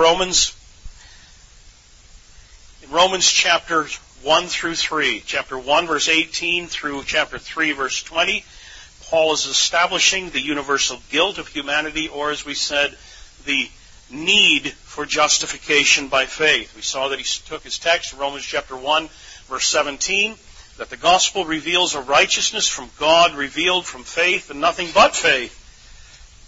[0.00, 0.56] Romans,
[2.82, 3.84] in Romans chapter
[4.22, 8.42] 1 through 3, chapter 1 verse 18 through chapter 3 verse 20,
[9.02, 12.96] Paul is establishing the universal guilt of humanity, or as we said,
[13.44, 13.68] the
[14.10, 16.74] need for justification by faith.
[16.74, 19.10] We saw that he took his text, Romans chapter 1,
[19.48, 20.34] verse 17,
[20.78, 25.58] that the gospel reveals a righteousness from God revealed from faith and nothing but faith.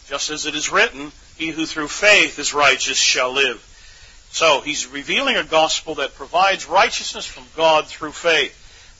[0.09, 1.13] Just as it is written,
[1.43, 3.61] he who through faith is righteous shall live.
[4.31, 8.55] So he's revealing a gospel that provides righteousness from God through faith.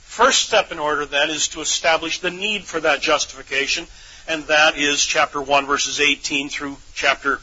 [0.05, 3.87] First step in order then is to establish the need for that justification,
[4.27, 7.39] and that is chapter 1 verses 18 through chapter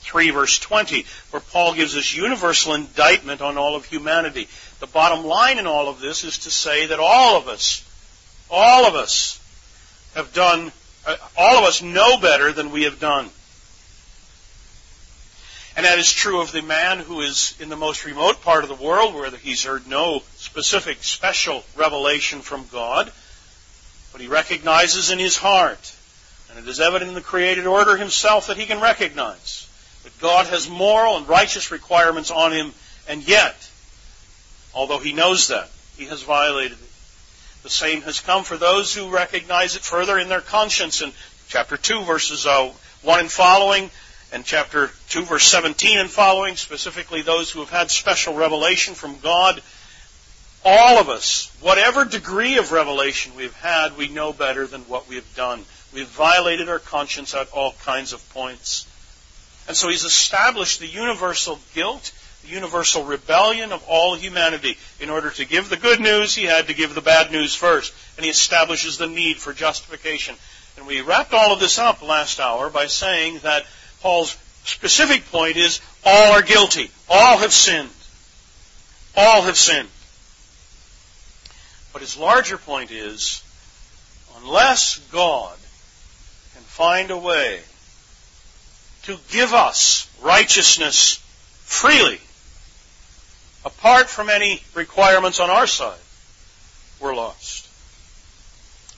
[0.00, 4.48] 3 verse 20, where Paul gives this universal indictment on all of humanity.
[4.80, 7.84] The bottom line in all of this is to say that all of us,
[8.50, 9.38] all of us
[10.14, 10.72] have done,
[11.06, 13.28] uh, all of us know better than we have done.
[15.80, 18.68] And that is true of the man who is in the most remote part of
[18.68, 23.10] the world where he's heard no specific, special revelation from God,
[24.12, 25.96] but he recognizes in his heart,
[26.50, 29.66] and it is evident in the created order himself that he can recognize
[30.04, 32.74] that God has moral and righteous requirements on him,
[33.08, 33.56] and yet,
[34.74, 36.90] although he knows that, he has violated it.
[37.62, 41.00] The same has come for those who recognize it further in their conscience.
[41.00, 41.12] In
[41.48, 43.90] chapter 2, verses uh, 1 and following,
[44.32, 49.18] and chapter 2, verse 17 and following, specifically those who have had special revelation from
[49.18, 49.60] God,
[50.64, 55.16] all of us, whatever degree of revelation we've had, we know better than what we
[55.16, 55.64] have done.
[55.92, 58.86] We've violated our conscience at all kinds of points.
[59.66, 64.76] And so he's established the universal guilt, the universal rebellion of all humanity.
[65.00, 67.92] In order to give the good news, he had to give the bad news first.
[68.16, 70.36] And he establishes the need for justification.
[70.76, 73.64] And we wrapped all of this up last hour by saying that
[74.00, 76.90] Paul's specific point is all are guilty.
[77.08, 77.90] All have sinned.
[79.16, 79.88] All have sinned.
[81.92, 83.42] But his larger point is
[84.38, 85.56] unless God
[86.54, 87.60] can find a way
[89.02, 91.16] to give us righteousness
[91.64, 92.20] freely,
[93.64, 95.98] apart from any requirements on our side,
[97.00, 97.68] we're lost.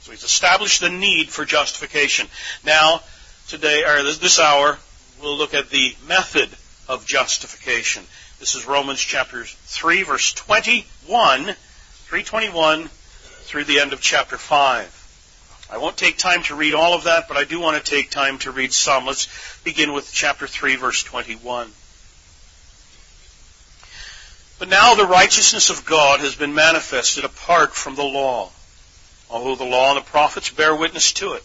[0.02, 2.26] So he's established the need for justification.
[2.64, 3.00] Now,
[3.48, 4.78] today, or this hour,
[5.22, 6.50] we'll look at the method
[6.88, 8.02] of justification.
[8.40, 15.68] This is Romans chapter 3, verse 21, 321 through the end of chapter 5.
[15.70, 18.10] I won't take time to read all of that, but I do want to take
[18.10, 19.06] time to read some.
[19.06, 19.28] Let's
[19.62, 21.70] begin with chapter 3, verse 21.
[24.58, 28.50] But now the righteousness of God has been manifested apart from the law,
[29.30, 31.44] although the law and the prophets bear witness to it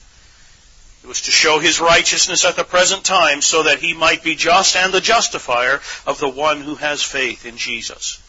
[1.03, 4.35] it was to show his righteousness at the present time so that he might be
[4.35, 8.21] just and the justifier of the one who has faith in Jesus.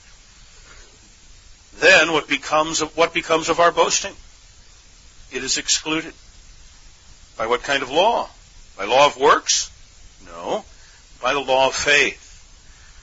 [1.78, 4.14] Then what becomes of, what becomes of our boasting?
[5.30, 6.14] It is excluded.
[7.36, 8.28] By what kind of law?
[8.76, 9.70] By law of works?
[10.26, 10.64] No.
[11.20, 12.20] By the law of faith.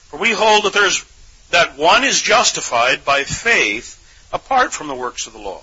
[0.08, 1.04] For we hold that there's
[1.50, 3.96] that one is justified by faith
[4.32, 5.62] apart from the works of the law.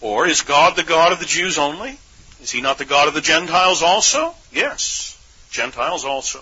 [0.00, 1.98] Or is God the God of the Jews only?
[2.42, 4.34] Is he not the God of the Gentiles also?
[4.52, 5.18] Yes,
[5.50, 6.40] Gentiles also.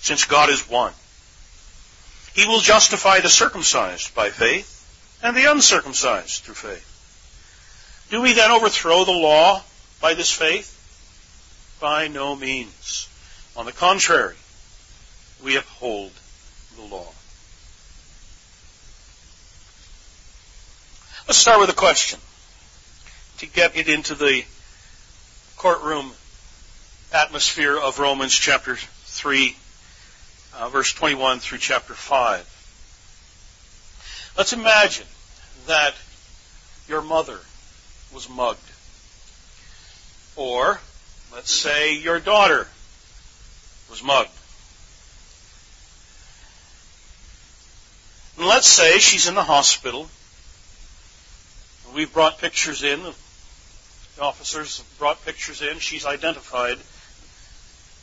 [0.00, 0.92] Since God is one.
[2.34, 4.72] He will justify the circumcised by faith
[5.22, 8.06] and the uncircumcised through faith.
[8.10, 9.62] Do we then overthrow the law
[10.00, 10.72] by this faith?
[11.80, 13.08] By no means.
[13.56, 14.36] On the contrary,
[15.42, 16.12] we uphold
[16.76, 17.08] the law.
[21.26, 22.20] Let's start with a question
[23.38, 24.44] to get it into the
[25.66, 26.12] courtroom
[27.12, 29.56] atmosphere of Romans chapter 3,
[30.54, 34.32] uh, verse 21 through chapter 5.
[34.38, 35.08] Let's imagine
[35.66, 35.92] that
[36.86, 37.40] your mother
[38.14, 38.60] was mugged.
[40.36, 40.78] Or,
[41.34, 42.68] let's say your daughter
[43.90, 44.30] was mugged.
[48.38, 50.06] And let's say she's in the hospital.
[51.92, 53.25] We've brought pictures in of
[54.16, 55.78] the officers brought pictures in.
[55.78, 56.78] She's identified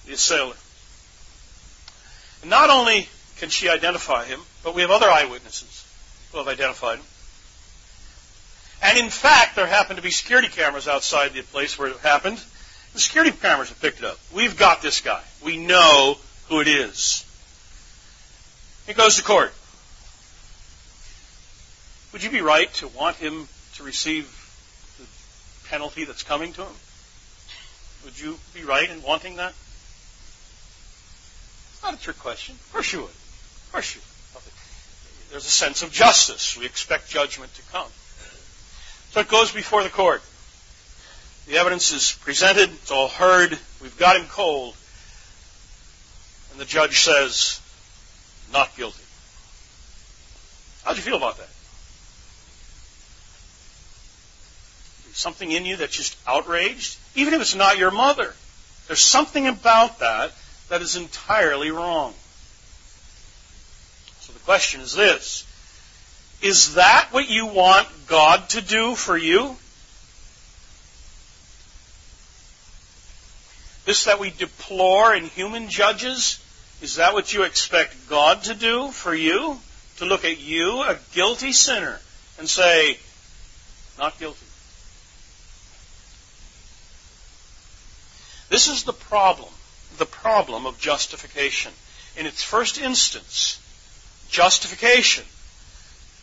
[0.05, 0.59] the assailant.
[2.41, 3.07] And not only
[3.37, 5.85] can she identify him, but we have other eyewitnesses
[6.31, 7.05] who have identified him.
[8.83, 12.37] And in fact, there happened to be security cameras outside the place where it happened.
[12.93, 14.19] The security cameras have picked it up.
[14.33, 15.21] We've got this guy.
[15.43, 16.17] We know
[16.49, 17.25] who it is.
[18.85, 19.53] He goes to court.
[22.11, 24.42] Would you be right to want him to receive
[25.73, 26.75] penalty that's coming to him?
[28.05, 29.53] Would you be right in wanting that?
[31.71, 32.53] It's not a trick question.
[32.53, 33.09] Of course you would.
[33.09, 34.09] Of course you would.
[35.31, 36.55] There's a sense of justice.
[36.55, 37.87] We expect judgment to come.
[39.09, 40.21] So it goes before the court.
[41.47, 44.75] The evidence is presented, it's all heard, we've got him cold.
[46.51, 47.59] And the judge says,
[48.53, 49.01] not guilty.
[50.83, 51.49] How'd you feel about that?
[55.13, 56.97] Something in you that's just outraged?
[57.15, 58.33] Even if it's not your mother.
[58.87, 60.31] There's something about that
[60.69, 62.13] that is entirely wrong.
[64.21, 65.45] So the question is this.
[66.41, 69.55] Is that what you want God to do for you?
[73.85, 76.39] This that we deplore in human judges,
[76.81, 79.57] is that what you expect God to do for you?
[79.97, 81.99] To look at you, a guilty sinner,
[82.39, 82.97] and say,
[83.99, 84.45] not guilty.
[88.49, 89.51] This is the problem,
[89.97, 91.71] the problem of justification.
[92.17, 93.59] In its first instance,
[94.29, 95.25] justification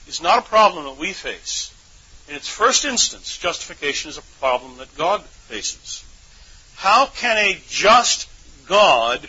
[0.08, 1.74] is not a problem that we face.
[2.28, 6.04] In its first instance, justification is a problem that God faces.
[6.76, 8.28] How can a just
[8.66, 9.26] God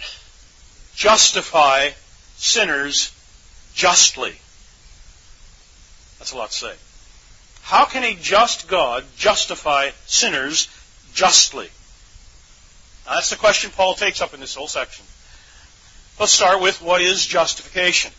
[0.94, 1.89] justify
[2.37, 3.11] sinners
[3.73, 4.35] justly?
[6.19, 6.73] That's a lot to say.
[7.63, 10.67] How can a just God justify sinners
[11.13, 11.69] justly?
[13.11, 15.03] Now, that's the question Paul takes up in this whole section.
[16.17, 18.09] Let's start with what is justification.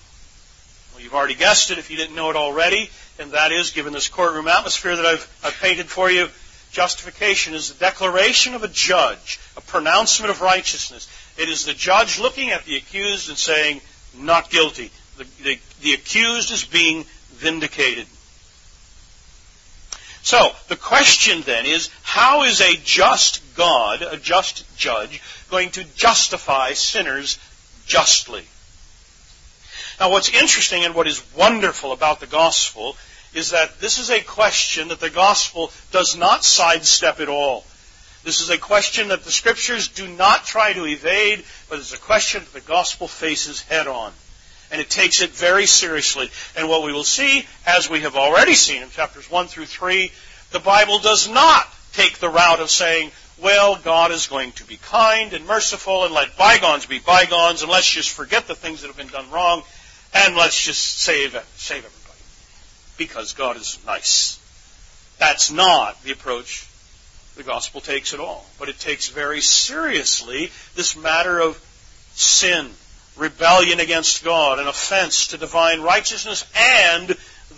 [0.93, 3.95] Well, you've already guessed it if you didn't know it already, and that is, given
[3.95, 6.29] this courtroom atmosphere that I've, I've painted for you,
[6.73, 11.09] Justification is the declaration of a judge, a pronouncement of righteousness.
[11.39, 13.81] It is the judge looking at the accused and saying,
[14.15, 14.91] not guilty.
[15.17, 18.07] The, the, the accused is being vindicated.
[20.23, 25.85] So, the question then is, how is a just God, a just judge, going to
[25.95, 27.39] justify sinners
[27.87, 28.45] justly?
[30.01, 32.97] Now, what's interesting and what is wonderful about the gospel
[33.35, 37.65] is that this is a question that the gospel does not sidestep at all.
[38.25, 41.99] This is a question that the scriptures do not try to evade, but it's a
[41.99, 44.13] question that the gospel faces head on.
[44.71, 46.31] And it takes it very seriously.
[46.57, 50.11] And what we will see, as we have already seen in chapters 1 through 3,
[50.51, 53.11] the Bible does not take the route of saying,
[53.43, 57.71] well, God is going to be kind and merciful and let bygones be bygones and
[57.71, 59.63] let's just forget the things that have been done wrong
[60.15, 62.03] and let's just save, save everything
[62.97, 64.39] because God is nice.
[65.19, 66.69] That's not the approach
[67.37, 68.47] the gospel takes at all.
[68.59, 71.57] But it takes very seriously this matter of
[72.15, 72.71] sin,
[73.17, 77.09] rebellion against God, an offense to divine righteousness, and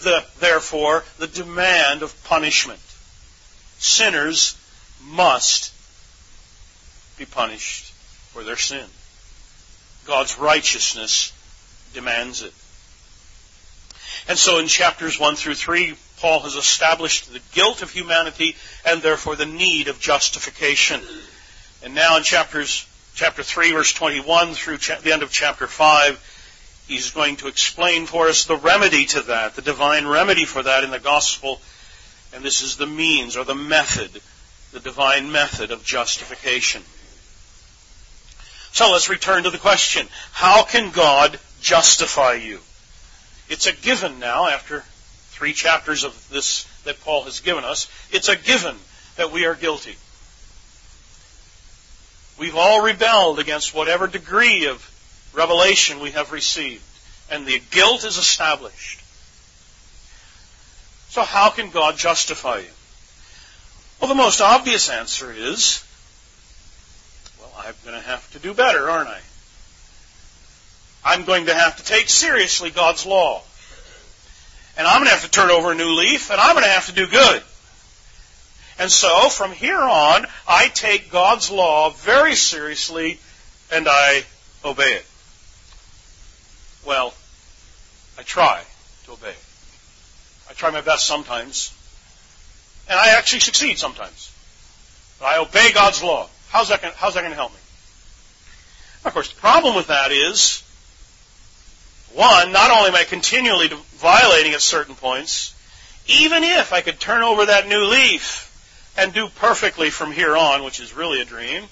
[0.02, 2.80] the, therefore, the demand of punishment.
[3.78, 4.56] Sinners
[5.02, 5.73] must
[7.18, 7.92] be punished
[8.32, 8.86] for their sin.
[10.06, 11.32] God's righteousness
[11.92, 12.52] demands it.
[14.28, 19.02] And so in chapters 1 through 3, Paul has established the guilt of humanity and
[19.02, 21.00] therefore the need of justification.
[21.82, 26.84] And now in chapters, chapter 3, verse 21 through cha- the end of chapter 5,
[26.88, 30.84] he's going to explain for us the remedy to that, the divine remedy for that
[30.84, 31.60] in the gospel.
[32.32, 34.20] And this is the means or the method,
[34.72, 36.82] the divine method of justification.
[38.74, 40.08] So let's return to the question.
[40.32, 42.58] How can God justify you?
[43.48, 44.80] It's a given now after
[45.28, 47.88] three chapters of this that Paul has given us.
[48.10, 48.74] It's a given
[49.14, 49.94] that we are guilty.
[52.36, 54.82] We've all rebelled against whatever degree of
[55.32, 56.82] revelation we have received,
[57.30, 59.00] and the guilt is established.
[61.10, 62.74] So how can God justify you?
[64.00, 65.84] Well, the most obvious answer is,
[67.66, 69.20] I'm going to have to do better, aren't I?
[71.04, 73.42] I'm going to have to take seriously God's law.
[74.76, 76.70] And I'm going to have to turn over a new leaf, and I'm going to
[76.70, 77.42] have to do good.
[78.78, 83.18] And so, from here on, I take God's law very seriously,
[83.70, 84.24] and I
[84.64, 85.06] obey it.
[86.84, 87.14] Well,
[88.18, 88.62] I try
[89.04, 89.44] to obey it.
[90.50, 91.72] I try my best sometimes,
[92.90, 94.32] and I actually succeed sometimes.
[95.20, 96.28] But I obey God's law.
[96.54, 97.58] How's that, how's that going to help me?
[99.04, 100.62] Of course, the problem with that is
[102.14, 105.52] One, not only am I continually violating at certain points,
[106.06, 108.52] even if I could turn over that new leaf
[108.96, 111.64] and do perfectly from here on, which is really a dream,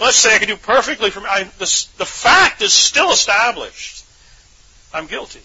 [0.00, 4.06] let's say I could do perfectly from, I, the, the fact is still established.
[4.94, 5.42] I'm guilty.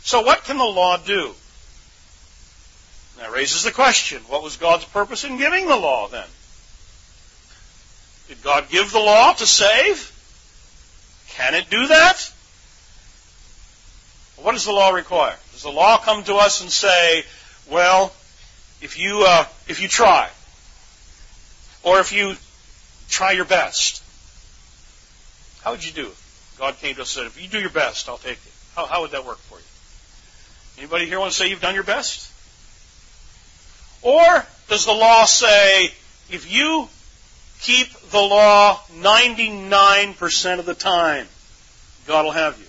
[0.00, 1.34] So what can the law do?
[3.18, 6.26] That raises the question, what was God's purpose in giving the law then?
[8.28, 10.12] Did God give the law to save?
[11.30, 12.32] Can it do that?
[14.36, 15.36] What does the law require?
[15.52, 17.24] Does the law come to us and say,
[17.70, 18.12] well,
[18.80, 20.28] if you, uh, if you try,
[21.82, 22.34] or if you
[23.08, 24.02] try your best,
[25.62, 26.16] how would you do it?
[26.58, 28.52] God came to us and said, if you do your best, I'll take it.
[28.74, 29.64] How, how would that work for you?
[30.78, 32.30] Anybody here want to say you've done your best?
[34.02, 35.86] Or does the law say,
[36.30, 36.88] if you
[37.60, 41.26] keep the law 99% of the time,
[42.06, 42.64] God will have you?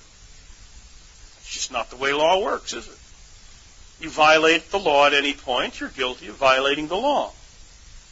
[1.41, 2.97] It's just not the way law works, is it?
[4.03, 7.31] You violate the law at any point, you're guilty of violating the law.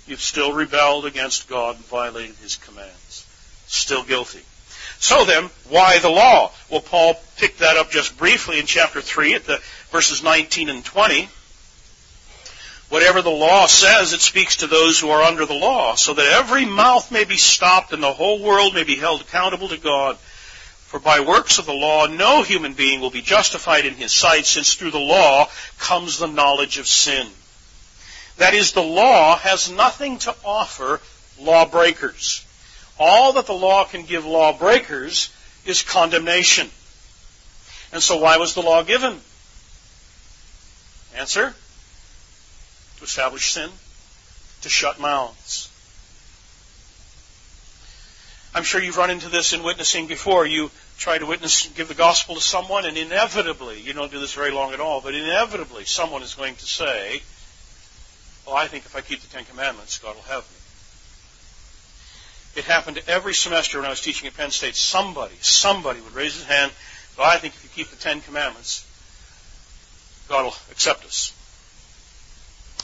[0.08, 3.26] You've still rebelled against God and violated His commands.
[3.68, 4.42] Still guilty.
[5.00, 6.52] So then, why the law?
[6.70, 9.60] Well, Paul picked that up just briefly in chapter 3 at the
[9.92, 11.30] verses 19 and 20.
[12.90, 16.34] Whatever the law says, it speaks to those who are under the law, so that
[16.34, 20.18] every mouth may be stopped and the whole world may be held accountable to God.
[20.18, 24.46] For by works of the law, no human being will be justified in his sight,
[24.46, 25.50] since through the law
[25.80, 27.28] comes the knowledge of sin.
[28.38, 31.02] That is, the law has nothing to offer
[31.40, 32.46] lawbreakers.
[33.00, 35.32] All that the law can give lawbreakers
[35.66, 36.70] is condemnation.
[37.92, 39.20] And so why was the law given?
[41.16, 41.56] Answer?
[43.06, 43.70] To establish sin,
[44.64, 45.70] to shut mouths.
[48.56, 50.48] I'm sure you've run into this in witnessing before.
[50.48, 54.34] You try to witness, give the gospel to someone, and inevitably, you don't do this
[54.34, 57.22] very long at all, but inevitably someone is going to say,
[58.48, 60.42] Well, I think if I keep the Ten Commandments, God will have
[62.56, 62.60] me.
[62.62, 64.76] It happened every semester when I was teaching at Penn State.
[64.76, 66.72] Somebody, somebody would raise his hand,
[67.20, 68.84] Well, I think if you keep the Ten Commandments,
[70.28, 71.35] God will accept us.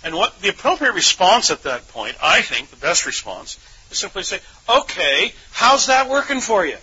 [0.04, 3.60] And what the appropriate response at that point, I think, the best response,
[3.92, 6.78] is simply say, okay, how's that working for you?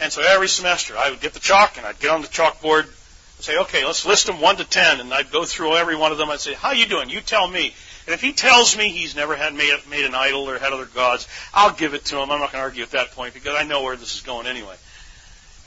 [0.00, 2.84] And so every semester I would get the chalk and I'd get on the chalkboard
[2.84, 6.12] and say, okay, let's list them one to ten, and I'd go through every one
[6.12, 6.30] of them.
[6.30, 7.08] I'd say, how are you doing?
[7.08, 7.74] You tell me.
[8.06, 10.86] And if he tells me he's never had made, made an idol or had other
[10.86, 12.30] gods, I'll give it to him.
[12.30, 14.46] I'm not going to argue at that point because I know where this is going
[14.46, 14.74] anyway.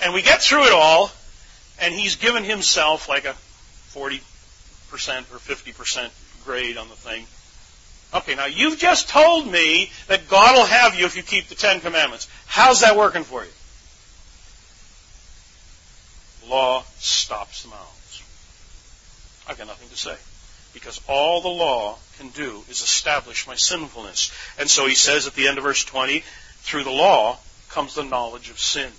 [0.02, 1.12] And we get through it all,
[1.80, 3.36] and he's given himself like a
[3.94, 4.22] 40%
[4.94, 6.10] or 50%
[6.44, 7.26] grade on the thing.
[8.14, 11.56] Okay, now you've just told me that God will have you if you keep the
[11.56, 12.28] Ten Commandments.
[12.46, 13.50] How's that working for you?
[16.50, 18.24] Law stops the mouths.
[19.48, 20.16] I've got nothing to say.
[20.74, 24.32] Because all the law can do is establish my sinfulness.
[24.60, 26.24] And so he says at the end of verse 20,
[26.60, 27.38] through the law
[27.70, 28.92] comes the knowledge of sin.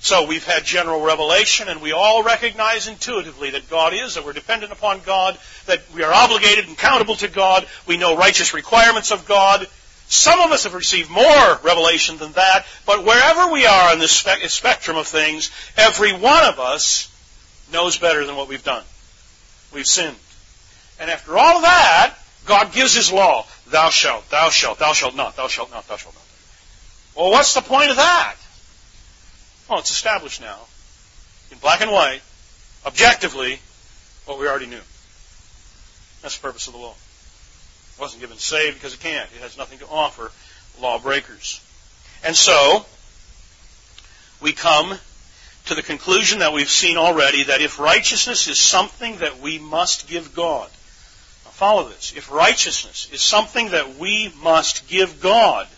[0.00, 4.32] So we've had general revelation, and we all recognize intuitively that God is, that we're
[4.32, 5.36] dependent upon God,
[5.66, 7.66] that we are obligated and accountable to God.
[7.86, 9.66] We know righteous requirements of God.
[10.08, 14.12] Some of us have received more revelation than that, but wherever we are on this
[14.12, 17.12] spe- spectrum of things, every one of us
[17.72, 18.84] knows better than what we've done.
[19.74, 20.16] We've sinned.
[21.00, 22.14] And after all of that,
[22.46, 23.46] God gives His law.
[23.66, 26.24] Thou shalt, thou shalt, thou shalt not, thou shalt not, thou shalt not.
[27.14, 28.36] Well, what's the point of that?
[29.68, 30.60] Well, it's established now,
[31.52, 32.22] in black and white,
[32.86, 33.60] objectively,
[34.24, 34.80] what we already knew.
[36.22, 36.94] That's the purpose of the law.
[37.94, 39.28] It wasn't given to save because it can't.
[39.36, 40.32] It has nothing to offer
[40.80, 41.60] lawbreakers.
[42.24, 42.86] And so,
[44.40, 44.98] we come
[45.66, 50.08] to the conclusion that we've seen already that if righteousness is something that we must
[50.08, 50.70] give God,
[51.44, 55.68] now follow this, if righteousness is something that we must give God,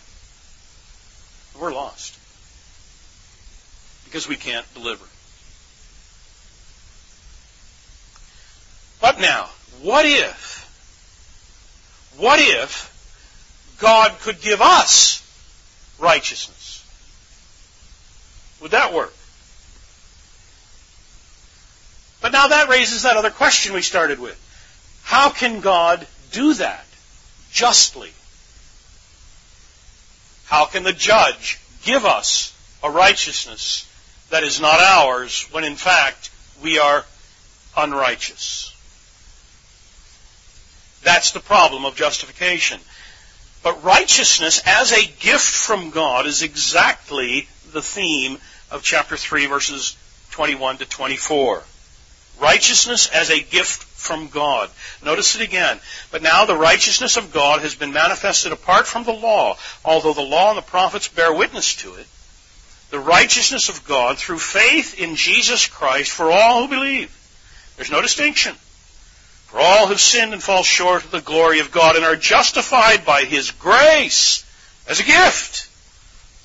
[1.59, 2.20] we're lost
[4.11, 5.05] because we can't deliver.
[8.99, 9.47] But now,
[9.81, 10.67] what if,
[12.17, 15.25] what if God could give us
[15.97, 16.85] righteousness?
[18.61, 19.13] Would that work?
[22.21, 24.37] But now that raises that other question we started with.
[25.03, 26.85] How can God do that
[27.53, 28.11] justly?
[30.47, 32.53] How can the judge give us
[32.83, 33.87] a righteousness
[34.31, 36.31] that is not ours when in fact
[36.63, 37.05] we are
[37.77, 38.73] unrighteous.
[41.03, 42.79] That's the problem of justification.
[43.63, 48.37] But righteousness as a gift from God is exactly the theme
[48.71, 49.95] of chapter 3, verses
[50.31, 51.63] 21 to 24.
[52.39, 54.69] Righteousness as a gift from God.
[55.03, 55.79] Notice it again.
[56.09, 60.21] But now the righteousness of God has been manifested apart from the law, although the
[60.21, 62.07] law and the prophets bear witness to it.
[62.91, 67.09] The righteousness of God through faith in Jesus Christ for all who believe.
[67.77, 68.53] There's no distinction.
[69.47, 73.05] For all have sinned and fall short of the glory of God and are justified
[73.05, 74.45] by His grace
[74.87, 75.67] as a gift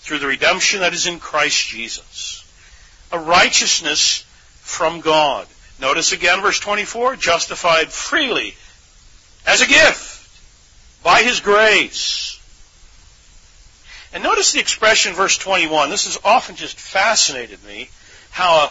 [0.01, 2.45] through the redemption that is in Christ Jesus.
[3.13, 4.25] A righteousness
[4.61, 5.47] from God.
[5.81, 8.55] Notice again verse 24, justified freely
[9.47, 10.29] as a gift
[11.03, 12.41] by His grace.
[14.17, 15.91] And notice the expression verse 21.
[15.91, 17.91] This has often just fascinated me
[18.31, 18.69] how a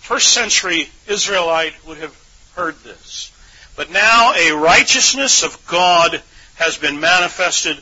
[0.00, 2.12] first century Israelite would have
[2.56, 3.30] heard this.
[3.76, 6.20] But now a righteousness of God
[6.56, 7.78] has been manifested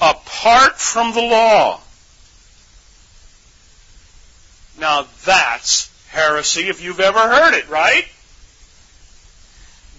[0.00, 1.78] apart from the law.
[4.78, 8.06] Now that's heresy if you've ever heard it, right?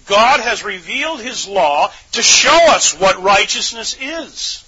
[0.06, 4.61] God has revealed His law to show us what righteousness is.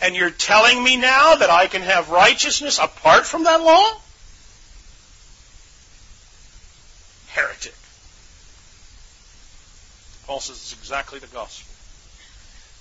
[0.00, 3.92] And you're telling me now that I can have righteousness apart from that law?
[7.28, 7.74] Heretic.
[10.26, 11.72] Paul says it's exactly the gospel.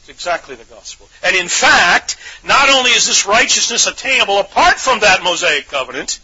[0.02, 1.10] It's exactly the gospel.
[1.24, 6.20] And in fact, not only is this righteousness attainable apart from that Mosaic covenant,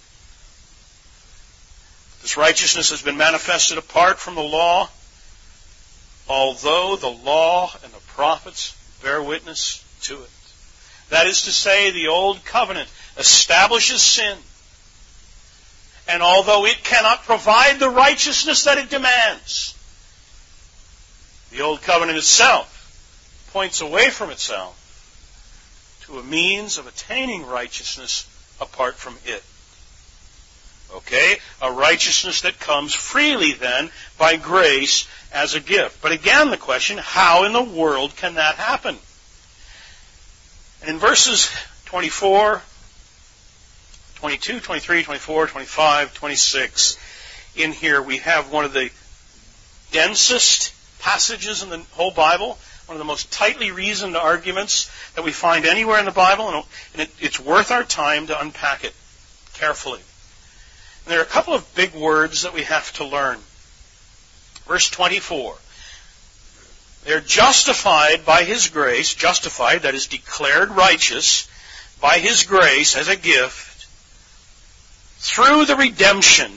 [2.21, 4.89] this righteousness has been manifested apart from the law,
[6.29, 10.29] although the law and the prophets bear witness to it.
[11.13, 12.89] That is to say, the old covenant
[13.19, 14.35] establishes sin.
[16.07, 19.75] And although it cannot provide the righteousness that it demands,
[21.51, 24.75] the old covenant itself points away from itself
[26.05, 28.27] to a means of attaining righteousness
[28.59, 29.43] apart from it.
[30.95, 31.37] Okay?
[31.61, 36.01] A righteousness that comes freely then by grace as a gift.
[36.01, 38.97] But again, the question, how in the world can that happen?
[40.83, 41.49] And in verses
[41.85, 42.61] 24,
[44.15, 46.97] 22, 23, 24, 25, 26,
[47.55, 48.91] in here we have one of the
[49.93, 55.31] densest passages in the whole Bible, one of the most tightly reasoned arguments that we
[55.31, 56.65] find anywhere in the Bible, and
[57.01, 58.93] it, it's worth our time to unpack it
[59.53, 60.01] carefully.
[61.05, 63.39] And there are a couple of big words that we have to learn.
[64.67, 65.55] Verse 24.
[67.05, 71.47] They're justified by His grace, justified, that is declared righteous,
[71.99, 73.87] by His grace as a gift,
[75.19, 76.51] through the redemption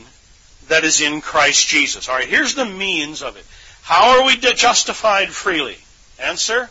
[0.68, 2.08] that is in Christ Jesus.
[2.08, 3.44] Alright, here's the means of it.
[3.82, 5.76] How are we justified freely?
[6.18, 6.68] Answer,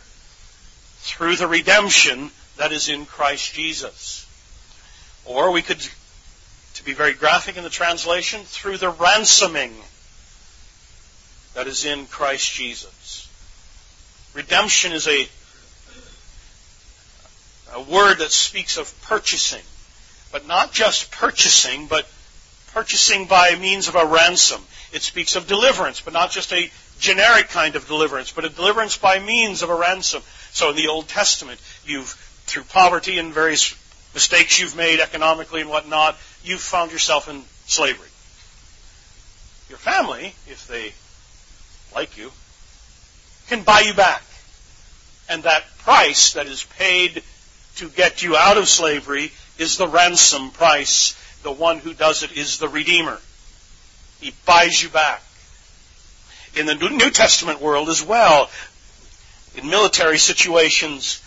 [1.00, 4.26] through the redemption that is in Christ Jesus.
[5.24, 5.80] Or we could
[6.74, 9.72] to be very graphic in the translation, through the ransoming
[11.54, 12.92] that is in Christ Jesus.
[14.36, 15.26] Redemption is a,
[17.72, 19.62] a word that speaks of purchasing,
[20.30, 22.06] but not just purchasing, but
[22.74, 24.60] purchasing by means of a ransom.
[24.92, 28.98] It speaks of deliverance, but not just a generic kind of deliverance, but a deliverance
[28.98, 30.22] by means of a ransom.
[30.52, 32.10] So in the Old Testament, you've,
[32.44, 33.74] through poverty and various
[34.12, 38.08] mistakes you've made economically and whatnot, you've found yourself in slavery.
[39.70, 40.92] Your family, if they
[41.94, 42.30] like you,
[43.48, 44.22] can buy you back.
[45.28, 47.22] And that price that is paid
[47.76, 51.14] to get you out of slavery is the ransom price.
[51.42, 53.18] The one who does it is the Redeemer.
[54.20, 55.22] He buys you back.
[56.54, 58.50] In the New Testament world as well,
[59.56, 61.22] in military situations,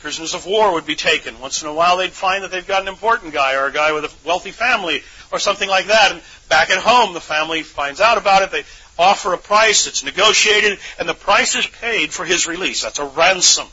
[0.00, 1.38] Prisoners of war would be taken.
[1.40, 3.92] Once in a while they'd find that they've got an important guy or a guy
[3.92, 6.12] with a wealthy family or something like that.
[6.12, 8.50] And back at home, the family finds out about it.
[8.50, 8.64] They
[9.00, 9.86] offer a price.
[9.86, 12.82] It's negotiated and the price is paid for his release.
[12.82, 13.66] That's a ransom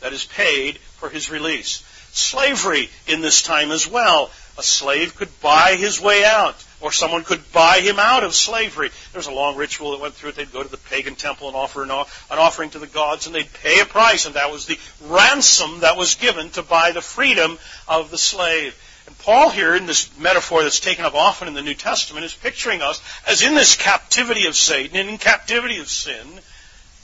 [0.00, 1.82] that is paid for his release.
[2.12, 4.30] Slavery in this time as well.
[4.56, 8.90] A slave could buy his way out or someone could buy him out of slavery.
[9.12, 10.36] There was a long ritual that went through it.
[10.36, 13.50] They'd go to the pagan temple and offer an offering to the gods, and they'd
[13.54, 17.58] pay a price, and that was the ransom that was given to buy the freedom
[17.88, 18.78] of the slave.
[19.06, 22.34] And Paul here, in this metaphor that's taken up often in the New Testament, is
[22.34, 26.26] picturing us as in this captivity of Satan and in captivity of sin,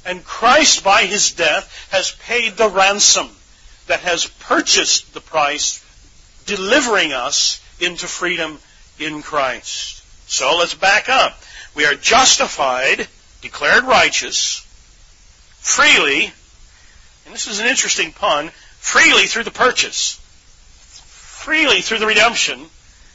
[0.06, 3.28] and Christ, by his death, has paid the ransom
[3.86, 5.84] that has purchased the price,
[6.46, 8.58] delivering us into freedom
[8.98, 10.02] in Christ.
[10.30, 11.38] So let's back up.
[11.74, 13.08] We are justified,
[13.42, 14.66] declared righteous,
[15.58, 16.32] freely,
[17.26, 20.19] and this is an interesting pun, freely through the purchase,
[21.40, 22.68] freely through the redemption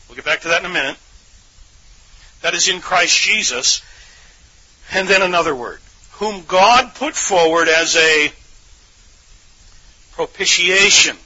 [0.08, 0.98] We'll get back to that in a minute.
[2.42, 3.82] That is in Christ Jesus.
[4.92, 5.80] And then another word.
[6.14, 8.32] Whom God put forward as a
[10.14, 11.18] propitiation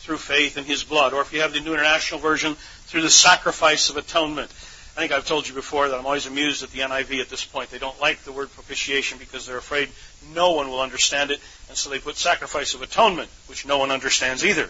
[0.00, 1.12] through faith in His blood.
[1.12, 2.54] Or if you have the New International Version,
[2.86, 4.50] through the sacrifice of atonement.
[4.96, 7.44] I think I've told you before that I'm always amused at the NIV at this
[7.44, 7.70] point.
[7.70, 9.88] They don't like the word propitiation because they're afraid
[10.34, 13.90] no one will understand it, and so they put sacrifice of atonement, which no one
[13.90, 14.68] understands either.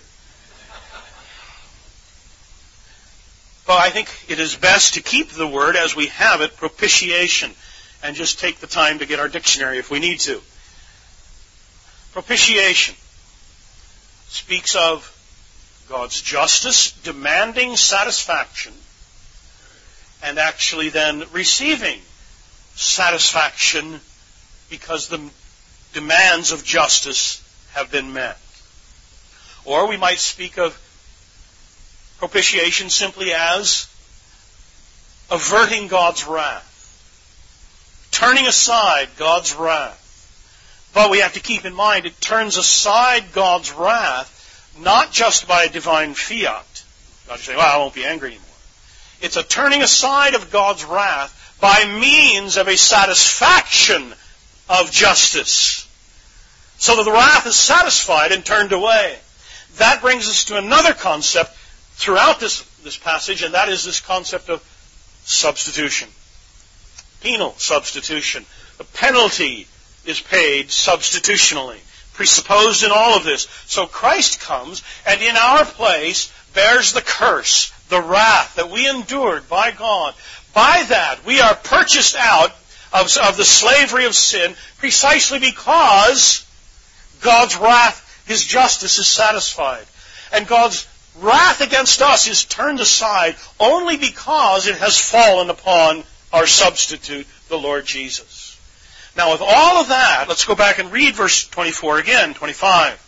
[3.66, 7.52] But I think it is best to keep the word as we have it, propitiation,
[8.02, 10.40] and just take the time to get our dictionary if we need to.
[12.12, 12.94] Propitiation
[14.28, 15.08] speaks of
[15.88, 18.72] God's justice demanding satisfaction
[20.22, 22.00] and actually then receiving
[22.74, 24.00] satisfaction
[24.70, 25.20] because the
[25.92, 27.42] demands of justice
[27.74, 28.38] have been met.
[29.64, 30.78] Or we might speak of
[32.22, 33.88] propitiation simply as
[35.28, 36.68] averting God's wrath,
[38.12, 39.98] turning aside God's wrath.
[40.94, 44.28] But we have to keep in mind it turns aside God's wrath
[44.78, 46.84] not just by a divine fiat.
[47.26, 48.46] God saying, well, I won't be angry anymore.
[49.20, 54.14] It's a turning aside of God's wrath by means of a satisfaction
[54.68, 55.88] of justice.
[56.78, 59.18] So that the wrath is satisfied and turned away.
[59.78, 61.56] That brings us to another concept
[61.94, 64.62] throughout this, this passage, and that is this concept of
[65.24, 66.08] substitution.
[67.20, 68.44] Penal substitution.
[68.78, 69.66] The penalty
[70.04, 71.78] is paid substitutionally,
[72.14, 73.46] presupposed in all of this.
[73.66, 79.48] So Christ comes and in our place bears the curse, the wrath that we endured
[79.48, 80.14] by God.
[80.54, 82.50] By that, we are purchased out
[82.92, 86.44] of, of the slavery of sin precisely because
[87.20, 89.86] God's wrath, His justice is satisfied.
[90.32, 96.46] And God's wrath against us is turned aside only because it has fallen upon our
[96.46, 98.58] substitute, the Lord Jesus.
[99.16, 102.98] Now with all of that, let's go back and read verse 24 again, 25.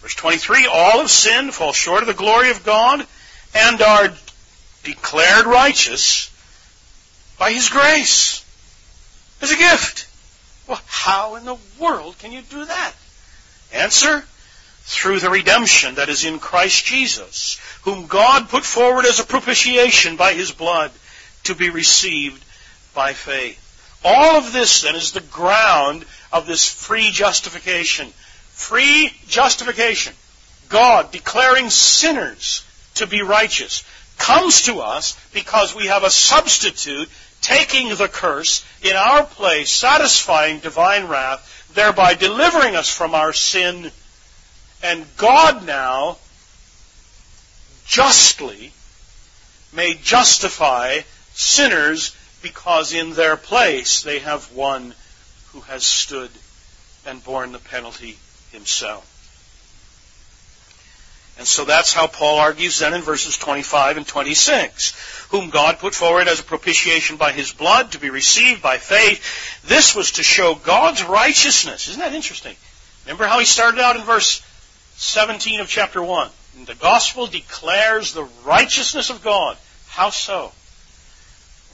[0.00, 3.06] Verse 23, all have sinned, fall short of the glory of God,
[3.54, 4.12] and are
[4.82, 6.30] declared righteous
[7.38, 8.44] by His grace.
[9.40, 10.08] As a gift.
[10.66, 12.92] Well, how in the world can you do that?
[13.72, 14.24] Answer,
[14.86, 20.16] through the redemption that is in Christ Jesus, whom God put forward as a propitiation
[20.16, 20.92] by His blood
[21.44, 22.44] to be received
[22.94, 23.60] by faith.
[24.04, 28.12] All of this then is the ground of this free justification
[28.54, 30.14] Free justification.
[30.68, 33.82] God declaring sinners to be righteous
[34.16, 37.08] comes to us because we have a substitute
[37.40, 43.90] taking the curse in our place, satisfying divine wrath, thereby delivering us from our sin.
[44.84, 46.18] And God now
[47.86, 48.70] justly
[49.72, 51.00] may justify
[51.32, 54.94] sinners because in their place they have one
[55.52, 56.30] who has stood
[57.06, 58.18] and borne the penalty
[58.52, 59.10] himself.
[61.38, 65.28] And so that's how Paul argues then in verses 25 and 26.
[65.30, 69.62] Whom God put forward as a propitiation by his blood to be received by faith.
[69.66, 71.88] This was to show God's righteousness.
[71.88, 72.54] Isn't that interesting?
[73.06, 74.42] Remember how he started out in verse
[74.96, 76.30] 17 of chapter 1.
[76.56, 79.56] And the gospel declares the righteousness of God.
[79.88, 80.52] How so?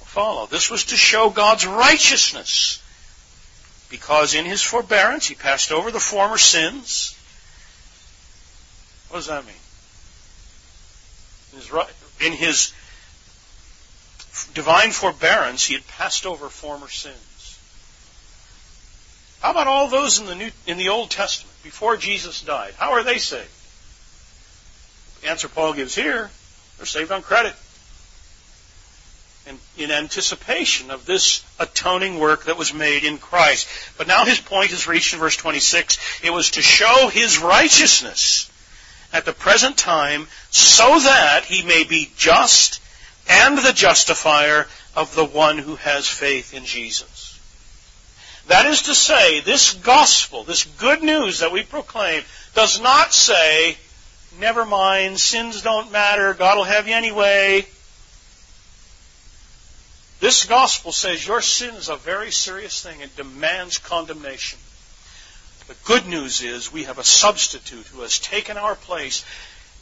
[0.05, 0.47] Follow.
[0.47, 2.83] This was to show God's righteousness
[3.91, 7.17] because in his forbearance he passed over the former sins.
[9.09, 9.55] What does that mean?
[12.21, 12.73] In his
[14.55, 17.59] divine forbearance, he had passed over former sins.
[19.41, 22.75] How about all those in the New, in the Old Testament before Jesus died?
[22.77, 23.49] How are they saved?
[25.23, 26.31] The answer Paul gives here:
[26.77, 27.55] they're saved on credit
[29.77, 33.69] in anticipation of this atoning work that was made in Christ.
[33.97, 36.23] But now his point is reached in verse 26.
[36.23, 38.51] It was to show his righteousness
[39.13, 42.81] at the present time so that he may be just
[43.29, 47.20] and the justifier of the one who has faith in Jesus.
[48.47, 52.23] That is to say, this gospel, this good news that we proclaim,
[52.55, 53.77] does not say,
[54.41, 57.67] never mind, sins don't matter, God will have you anyway,
[60.21, 63.01] this gospel says your sin is a very serious thing.
[63.01, 64.59] It demands condemnation.
[65.67, 69.25] The good news is we have a substitute who has taken our place.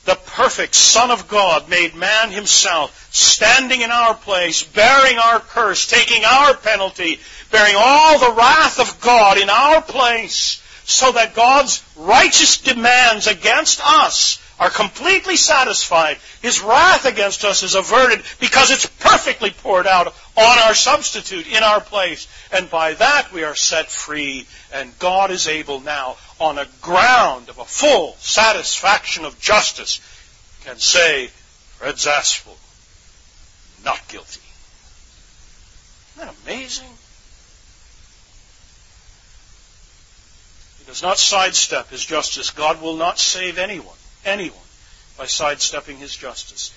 [0.08, 5.86] The perfect Son of God made man himself, standing in our place, bearing our curse,
[5.86, 11.84] taking our penalty, bearing all the wrath of God in our place, so that God's
[11.94, 16.18] righteous demands against us are completely satisfied.
[16.42, 21.62] His wrath against us is averted because it's perfectly poured out on our substitute in
[21.62, 22.26] our place.
[22.52, 24.46] And by that we are set free.
[24.72, 30.00] And God is able now, on a ground of a full satisfaction of justice,
[30.64, 31.28] can say,
[31.78, 32.56] Fred Zaspel,
[33.84, 34.40] not guilty.
[36.16, 36.88] Isn't that amazing?
[40.78, 42.50] He does not sidestep his justice.
[42.50, 44.58] God will not save anyone anyone
[45.16, 46.72] by sidestepping his justice.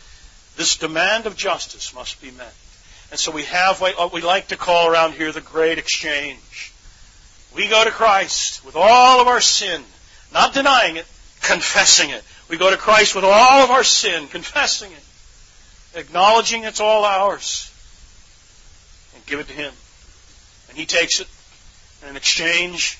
[0.58, 2.54] This demand of justice must be met.
[3.12, 6.74] And so we have what we like to call around here the great exchange.
[7.54, 9.84] We go to Christ with all of our sin,
[10.34, 11.06] not denying it,
[11.42, 12.24] confessing it.
[12.50, 17.72] We go to Christ with all of our sin, confessing it, acknowledging it's all ours,
[19.16, 19.74] and give it to Him.
[20.70, 21.28] And He takes it,
[22.02, 22.98] and in exchange,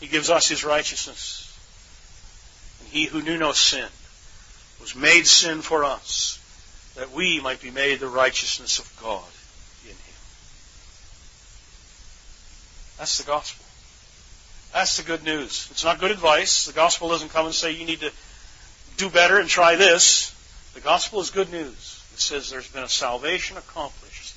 [0.00, 1.37] He gives us His righteousness
[2.88, 3.88] he who knew no sin
[4.80, 6.38] was made sin for us,
[6.96, 9.24] that we might be made the righteousness of God
[9.84, 10.18] in him.
[12.98, 13.64] That's the gospel.
[14.72, 15.68] That's the good news.
[15.70, 16.66] It's not good advice.
[16.66, 18.12] The gospel doesn't come and say you need to
[18.96, 20.34] do better and try this.
[20.74, 22.04] The gospel is good news.
[22.14, 24.34] It says there's been a salvation accomplished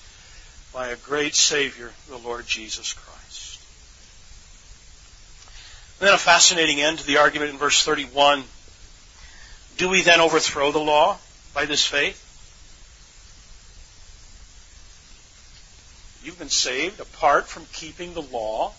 [0.74, 3.21] by a great Savior, the Lord Jesus Christ.
[6.02, 8.44] And then a fascinating end to the argument in verse 31.
[9.78, 11.20] Do we then overthrow the law
[11.54, 12.18] by this faith?
[16.24, 18.74] You've been saved apart from keeping the law.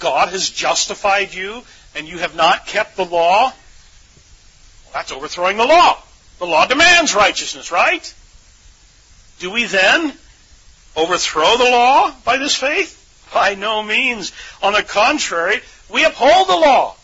[0.00, 1.62] God has justified you
[1.94, 3.42] and you have not kept the law.
[3.44, 3.54] Well,
[4.94, 5.96] that's overthrowing the law.
[6.40, 8.12] The law demands righteousness, right?
[9.38, 10.12] Do we then
[10.96, 12.97] overthrow the law by this faith?
[13.32, 14.32] By no means.
[14.62, 16.96] On the contrary, we uphold the law.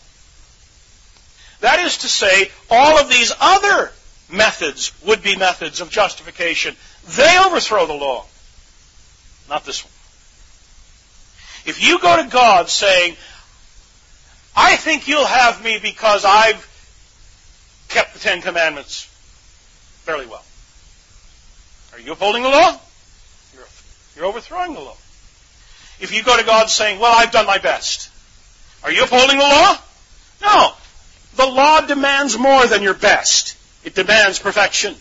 [1.61, 3.91] That is to say, all of these other
[4.29, 6.75] methods would be methods of justification.
[7.09, 8.25] They overthrow the law.
[9.49, 9.91] Not this one.
[11.65, 13.15] If you go to God saying,
[14.55, 16.71] I think you'll have me because I've
[17.89, 19.05] kept the Ten Commandments
[20.03, 20.43] fairly well.
[21.93, 22.79] Are you upholding the law?
[24.15, 24.95] You're, overthrowing the law.
[25.99, 28.09] If you go to God saying, well, I've done my best.
[28.83, 29.77] Are you upholding the law?
[30.41, 30.71] No.
[31.35, 33.57] The law demands more than your best.
[33.83, 34.95] It demands perfection.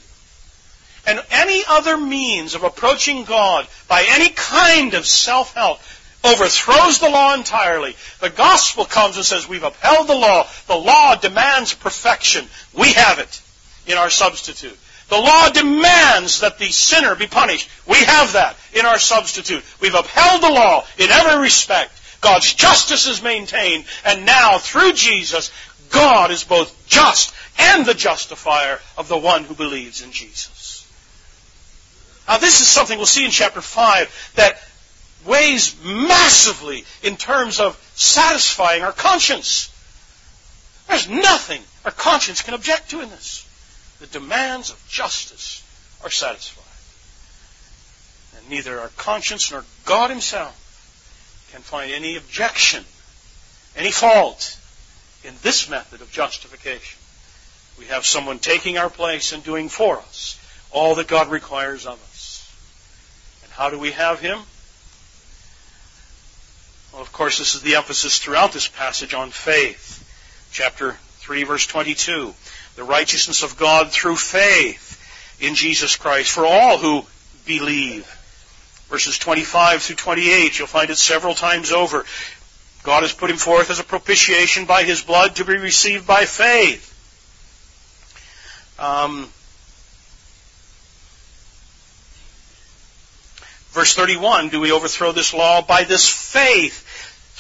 [1.07, 5.81] And any other means of approaching God by any kind of self-help
[6.25, 7.95] overthrows the law entirely.
[8.21, 10.47] The gospel comes and says, we've upheld the law.
[10.67, 12.47] The law demands perfection.
[12.73, 13.43] We have it
[13.87, 14.79] in our substitute.
[15.15, 17.71] The law demands that the sinner be punished.
[17.87, 19.63] We have that in our substitute.
[19.81, 21.93] We've upheld the law in every respect.
[22.21, 23.85] God's justice is maintained.
[24.05, 25.53] And now, through Jesus,
[25.91, 30.85] God is both just and the justifier of the one who believes in Jesus.
[32.27, 34.61] Now, this is something we'll see in chapter 5 that
[35.25, 39.71] weighs massively in terms of satisfying our conscience.
[40.89, 43.44] There's nothing our conscience can object to in this.
[44.05, 45.63] The demands of justice
[46.05, 46.63] are satisfied.
[48.37, 52.85] And neither our conscience nor God Himself can find any objection,
[53.75, 54.59] any fault
[55.25, 56.99] in this method of justification.
[57.79, 60.39] We have someone taking our place and doing for us
[60.71, 62.47] all that God requires of us.
[63.43, 64.39] And how do we have Him?
[66.93, 70.03] Well, of course, this is the emphasis throughout this passage on faith.
[70.53, 72.35] Chapter 3, verse 22.
[72.77, 75.01] The righteousness of God through faith
[75.41, 77.05] in Jesus Christ for all who
[77.47, 78.07] believe
[78.89, 80.59] verses 25 through 28.
[80.59, 82.05] You'll find it several times over.
[82.83, 86.27] God has put him forth as a propitiation by his blood to be received by
[86.27, 86.91] faith.
[88.79, 89.29] Um,
[93.73, 96.84] verse 31, do we overthrow this law by this faith?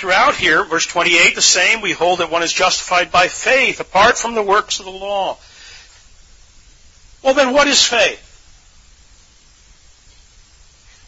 [0.04, 4.18] Throughout here, verse 28, the same, we hold that one is justified by faith, apart
[4.18, 5.38] from the works of the law.
[7.22, 8.20] Well then, what is faith?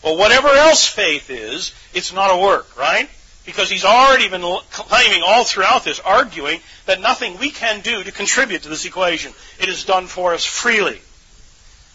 [0.02, 3.10] Well, whatever else faith is, it's not a work, right?
[3.44, 8.10] Because he's already been claiming all throughout this, arguing that nothing we can do to
[8.10, 9.34] contribute to this equation.
[9.60, 11.02] It is done for us freely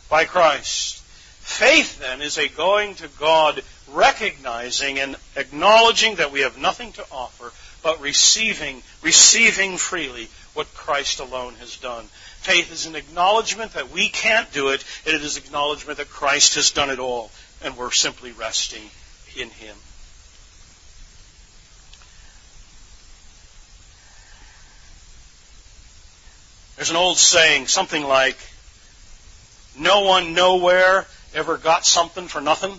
[0.07, 1.00] by Christ.
[1.41, 7.05] Faith, then, is a going to God, recognizing and acknowledging that we have nothing to
[7.11, 7.51] offer,
[7.83, 12.05] but receiving, receiving freely what Christ alone has done.
[12.41, 16.55] Faith is an acknowledgement that we can't do it, and it is acknowledgement that Christ
[16.55, 17.31] has done it all
[17.63, 18.83] and we're simply resting
[19.37, 19.75] in Him.
[26.75, 28.37] There's an old saying, something like,
[29.77, 32.77] no one nowhere ever got something for nothing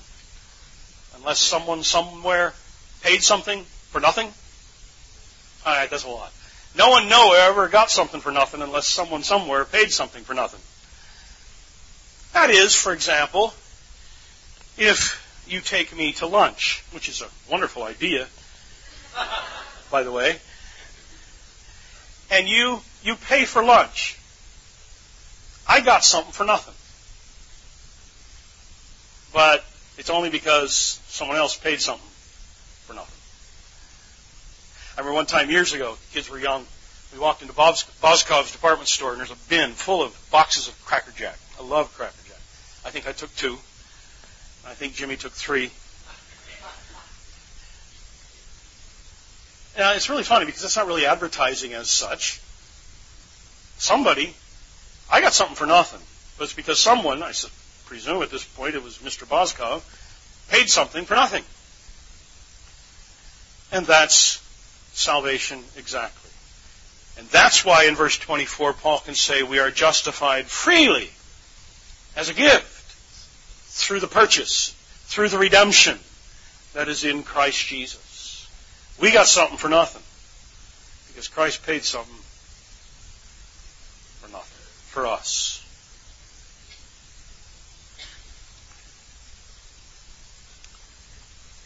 [1.17, 2.53] unless someone somewhere
[3.03, 4.27] paid something for nothing.
[5.65, 6.33] All right, that's a lot.
[6.77, 10.61] No one nowhere ever got something for nothing unless someone somewhere paid something for nothing.
[12.33, 13.53] That is, for example,
[14.79, 18.27] if you take me to lunch, which is a wonderful idea,
[19.91, 20.38] by the way,
[22.31, 24.19] and you, you pay for lunch.
[25.69, 26.75] I got something for nothing.
[29.33, 29.64] But
[29.99, 32.09] it's only because someone else paid something
[32.87, 33.14] for nothing.
[34.97, 36.66] I remember one time years ago, the kids were young,
[37.12, 40.85] we walked into Bob's, Boscov's department store and there's a bin full of boxes of
[40.85, 41.38] Cracker Jack.
[41.59, 42.40] I love Cracker Jack.
[42.85, 43.59] I think I took two.
[44.66, 45.71] I think Jimmy took three.
[49.77, 52.40] Now, it's really funny because it's not really advertising as such.
[53.79, 54.35] Somebody,
[55.11, 56.01] I got something for nothing.
[56.37, 57.33] But it's because someone, I
[57.92, 59.26] presume at this point it was Mr.
[59.26, 59.83] Boscov,
[60.48, 61.44] paid something for nothing.
[63.70, 64.40] And that's
[64.94, 66.31] salvation exactly.
[67.18, 71.11] And that's why in verse 24 Paul can say we are justified freely
[72.16, 72.94] as a gift
[73.76, 74.74] through the purchase,
[75.05, 75.98] through the redemption
[76.72, 78.48] that is in Christ Jesus.
[78.98, 80.02] We got something for nothing
[81.09, 82.22] because Christ paid something
[84.22, 85.52] for nothing, for us.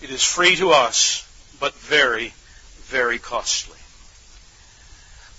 [0.03, 1.27] It is free to us,
[1.59, 2.35] but very,
[2.85, 3.79] very costly.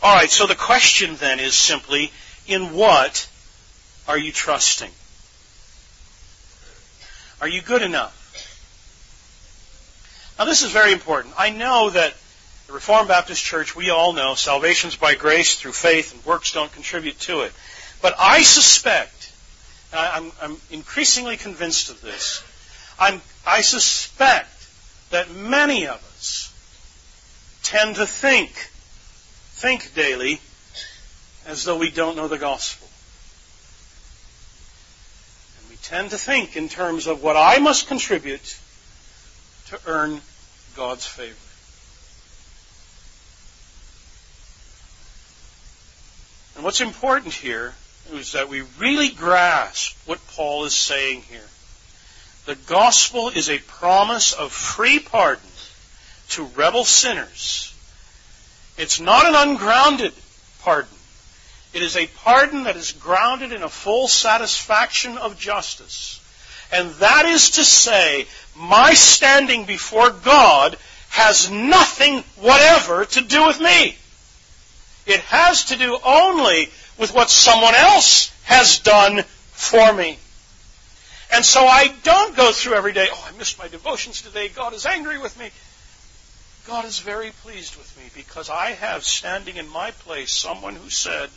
[0.02, 2.12] All right, so the question then is simply,
[2.48, 3.28] in what
[4.08, 4.92] are you trusting?
[7.42, 8.14] Are you good enough?
[10.40, 11.34] Now this is very important.
[11.38, 12.14] I know that
[12.68, 16.72] the Reformed Baptist Church, we all know salvation's by grace through faith and works don't
[16.72, 17.52] contribute to it.
[18.02, 19.32] But I suspect,
[19.94, 22.44] I'm, I'm increasingly convinced of this,
[23.00, 24.50] I suspect
[25.12, 26.54] that many of us
[27.64, 28.52] tend to think,
[29.52, 30.42] think daily,
[31.46, 32.88] as though we don't know the gospel.
[35.60, 38.58] And we tend to think in terms of what I must contribute
[39.68, 40.22] to earn
[40.76, 41.36] God's favor.
[46.56, 47.74] And what's important here
[48.12, 51.48] is that we really grasp what Paul is saying here.
[52.48, 55.50] The gospel is a promise of free pardon
[56.30, 57.76] to rebel sinners.
[58.78, 60.14] It's not an ungrounded
[60.62, 60.98] pardon.
[61.74, 66.22] It is a pardon that is grounded in a full satisfaction of justice.
[66.72, 70.78] And that is to say, my standing before God
[71.10, 73.98] has nothing whatever to do with me.
[75.06, 80.18] It has to do only with what someone else has done for me.
[81.34, 84.48] And so I don't go through every day, oh, I missed my devotions today.
[84.48, 85.52] God is angry with me.
[86.68, 90.90] God is very pleased with me because I have standing in my place someone who
[90.90, 91.30] said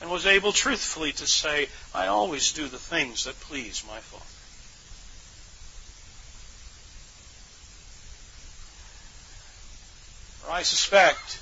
[0.00, 4.24] and was able truthfully to say, I always do the things that please my Father.
[10.48, 11.40] Or I suspect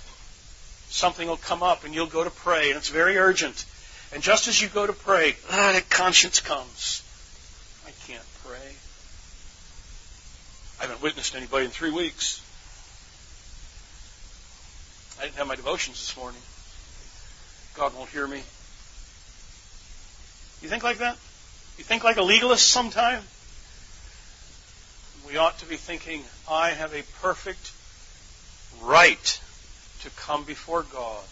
[0.88, 3.64] something will come up and you'll go to pray and it's very urgent.
[4.12, 7.02] And just as you go to pray, ah, conscience comes.
[7.86, 8.74] I can't pray.
[10.78, 12.42] I haven't witnessed anybody in three weeks.
[15.18, 16.40] I didn't have my devotions this morning.
[17.74, 18.42] God won't hear me.
[20.62, 21.16] You think like that?
[21.78, 23.22] You think like a legalist sometime?
[25.26, 27.72] We ought to be thinking, I have a perfect
[28.82, 29.40] right
[30.02, 31.24] to come before God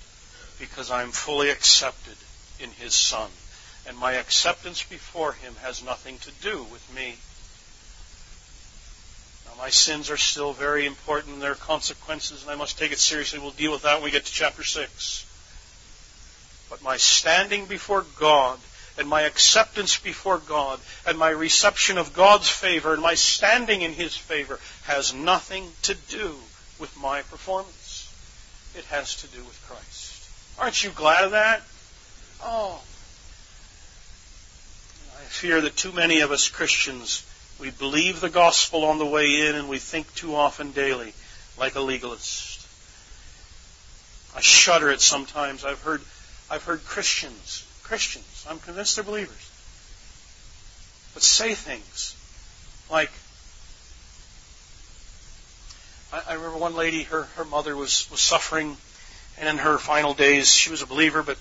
[0.59, 2.17] because I'm fully accepted
[2.61, 3.31] in His Son.
[3.87, 7.15] And my acceptance before Him has nothing to do with me.
[9.47, 12.99] Now, my sins are still very important in their consequences, and I must take it
[12.99, 13.39] seriously.
[13.39, 15.27] We'll deal with that when we get to chapter 6.
[16.71, 18.59] But my standing before God
[18.97, 23.93] and my acceptance before God and my reception of God's favor and my standing in
[23.93, 26.37] His favor has nothing to do
[26.79, 28.11] with my performance.
[28.77, 30.29] It has to do with Christ.
[30.59, 31.63] Aren't you glad of that?
[32.43, 32.81] Oh.
[35.17, 37.25] I fear that too many of us Christians,
[37.61, 41.13] we believe the gospel on the way in and we think too often daily
[41.59, 42.67] like a legalist.
[44.37, 45.65] I shudder at sometimes.
[45.65, 46.01] I've heard,
[46.51, 49.51] I've heard Christians, Christians, I'm convinced they're believers,
[51.15, 52.17] but say things
[52.91, 53.11] like,
[56.13, 58.77] I, remember one lady, her, her mother was, was suffering,
[59.39, 61.39] and in her final days, she was a believer, but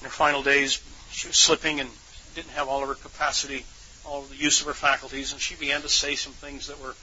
[0.00, 0.80] In her final days,
[1.10, 1.90] she was slipping and
[2.34, 3.64] didn't have all of her capacity,
[4.08, 6.94] all the use of her faculties, and she began to say some things that were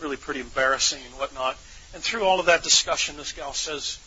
[0.00, 1.56] really pretty embarrassing and whatnot.
[1.94, 3.98] And through all of that discussion, this gal says,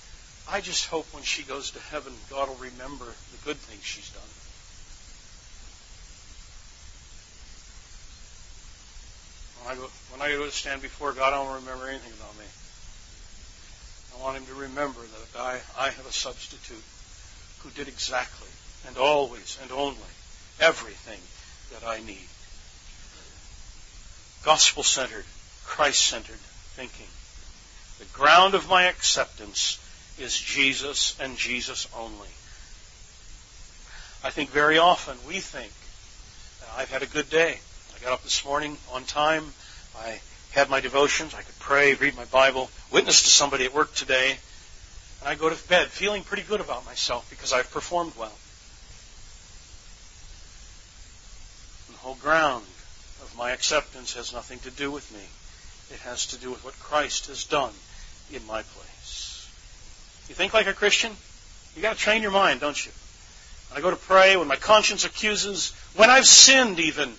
[0.49, 4.09] I just hope when she goes to heaven, God will remember the good things she's
[4.09, 4.23] done.
[9.63, 12.35] When I go, when I go to stand before God, I don't remember anything about
[12.37, 12.45] me.
[14.15, 16.83] I want him to remember that I, I have a substitute
[17.63, 18.49] who did exactly
[18.87, 19.97] and always and only
[20.59, 21.19] everything
[21.73, 22.27] that I need.
[24.43, 25.25] Gospel centered,
[25.65, 26.39] Christ centered
[26.75, 27.07] thinking.
[27.99, 29.79] The ground of my acceptance
[30.19, 32.29] is Jesus and Jesus only.
[34.23, 35.71] I think very often we think,
[36.63, 37.59] uh, I've had a good day.
[37.95, 39.43] I got up this morning on time.
[39.97, 40.19] I
[40.51, 41.33] had my devotions.
[41.33, 44.37] I could pray, read my Bible, witness to somebody at work today.
[45.19, 48.31] And I go to bed feeling pretty good about myself because I've performed well.
[51.87, 52.65] And the whole ground
[53.21, 55.23] of my acceptance has nothing to do with me.
[55.95, 57.71] It has to do with what Christ has done
[58.33, 59.49] in my place.
[60.27, 61.13] You think like a Christian?
[61.75, 62.91] You got to train your mind, don't you?
[63.69, 67.09] When I go to pray, when my conscience accuses, when I've sinned even,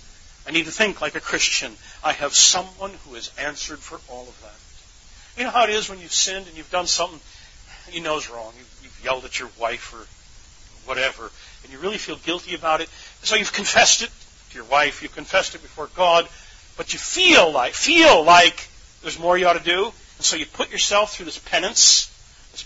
[0.47, 1.73] I need to think like a Christian.
[2.05, 5.41] I have someone who has answered for all of that.
[5.41, 7.21] You know how it is when you've sinned and you've done something
[7.91, 8.53] you know is wrong.
[8.83, 10.07] You've yelled at your wife or
[10.87, 11.31] whatever,
[11.63, 12.91] and you really feel guilty about it.
[13.23, 14.11] So you've confessed it
[14.55, 16.27] to your wife, you've confessed it before God,
[16.77, 18.69] but you feel like feel like
[19.03, 22.07] there's more you ought to do, and so you put yourself through this penance,
[22.53, 22.65] this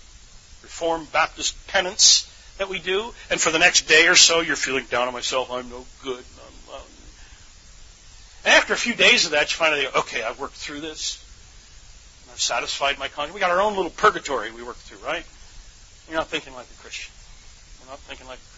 [0.63, 4.85] Reformed Baptist penance that we do, and for the next day or so you're feeling
[4.91, 5.51] down on myself.
[5.51, 6.25] I'm no good.
[8.45, 11.23] And after a few days of that, you finally go, okay, I've worked through this.
[12.33, 13.35] I've satisfied my conscience.
[13.35, 15.25] We got our own little purgatory we work through, right?
[16.09, 17.13] You're not thinking like a Christian.
[17.81, 18.58] You're not thinking like a Christian.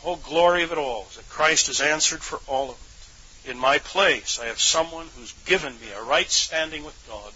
[0.00, 3.50] The whole glory of it all is that Christ has answered for all of it.
[3.50, 7.32] In my place, I have someone who's given me a right standing with God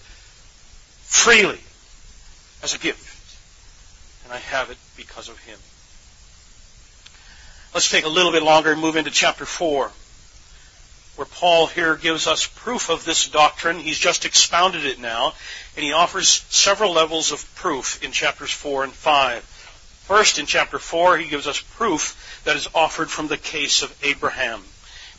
[1.05, 1.61] freely
[2.63, 3.17] as a gift.
[4.25, 5.59] And I have it because of him.
[7.75, 9.91] Let's take a little bit longer and move into chapter 4
[11.21, 13.79] where Paul here gives us proof of this doctrine.
[13.79, 15.35] He's just expounded it now,
[15.77, 19.60] and he offers several levels of proof in chapters 4 and 5.
[20.11, 23.97] First, in chapter 4, he gives us proof that is offered from the case of
[24.03, 24.61] Abraham.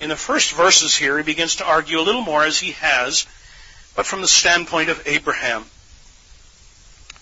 [0.02, 3.26] In the first verses here, he begins to argue a little more as he has,
[3.96, 5.64] but from the standpoint of Abraham.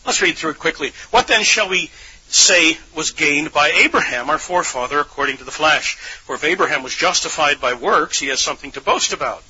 [0.04, 0.94] Let's read through it quickly.
[1.12, 1.92] What then shall we
[2.30, 5.94] say was gained by Abraham, our forefather, according to the flesh.
[5.98, 9.44] For if Abraham was justified by works, he has something to boast about,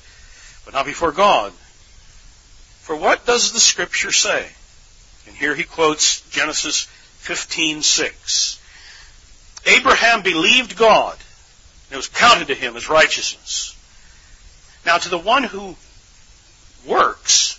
[0.66, 1.54] but not before God.
[2.82, 4.46] For what does the Scripture say?
[5.26, 6.86] And here he quotes Genesis
[7.22, 8.58] 15:6.
[9.66, 13.74] Abraham believed God, and it was counted to him as righteousness.
[14.86, 15.76] Now, to the one who
[16.84, 17.58] works,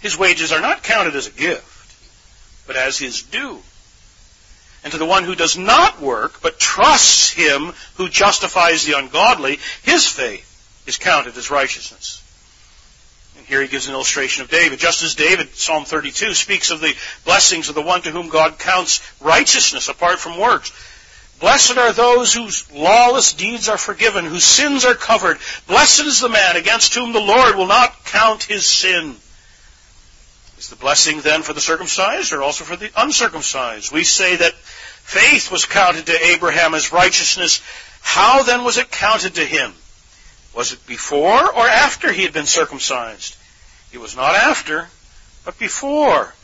[0.00, 1.94] his wages are not counted as a gift,
[2.66, 3.62] but as his due.
[4.82, 9.60] And to the one who does not work, but trusts him who justifies the ungodly,
[9.82, 10.48] his faith
[10.86, 12.21] is counted as righteousness.
[13.42, 14.78] And here he gives an illustration of David.
[14.78, 18.56] Just as David, Psalm 32, speaks of the blessings of the one to whom God
[18.60, 20.70] counts righteousness apart from works.
[21.40, 25.38] Blessed are those whose lawless deeds are forgiven, whose sins are covered.
[25.66, 29.16] Blessed is the man against whom the Lord will not count his sin.
[30.56, 33.90] Is the blessing then for the circumcised or also for the uncircumcised?
[33.90, 37.60] We say that faith was counted to Abraham as righteousness.
[38.02, 39.74] How then was it counted to him?
[40.54, 43.36] Was it before or after he had been circumcised?
[43.92, 44.88] It was not after,
[45.44, 46.34] but before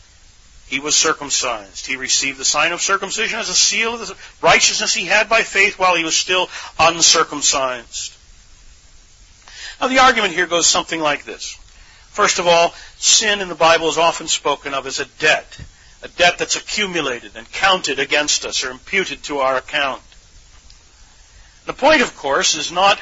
[0.67, 1.87] he was circumcised.
[1.87, 5.43] He received the sign of circumcision as a seal of the righteousness he had by
[5.43, 6.49] faith while he was still
[6.79, 8.15] uncircumcised.
[9.81, 11.57] Now the argument here goes something like this.
[12.11, 15.59] First of all, sin in the Bible is often spoken of as a debt,
[16.03, 20.03] a debt that's accumulated and counted against us or imputed to our account.
[21.67, 22.99] The point, of course, is not,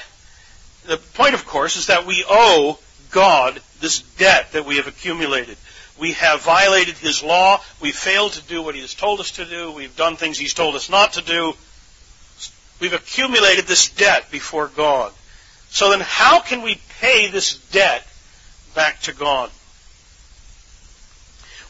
[0.87, 2.79] the point, of course, is that we owe
[3.11, 5.57] God this debt that we have accumulated.
[5.99, 7.61] We have violated His law.
[7.81, 9.73] We've failed to do what He has told us to do.
[9.73, 11.55] We've done things He's told us not to do.
[12.81, 15.13] We've accumulated this debt before God.
[15.71, 18.07] So then how can we pay this debt
[18.75, 19.51] back to God?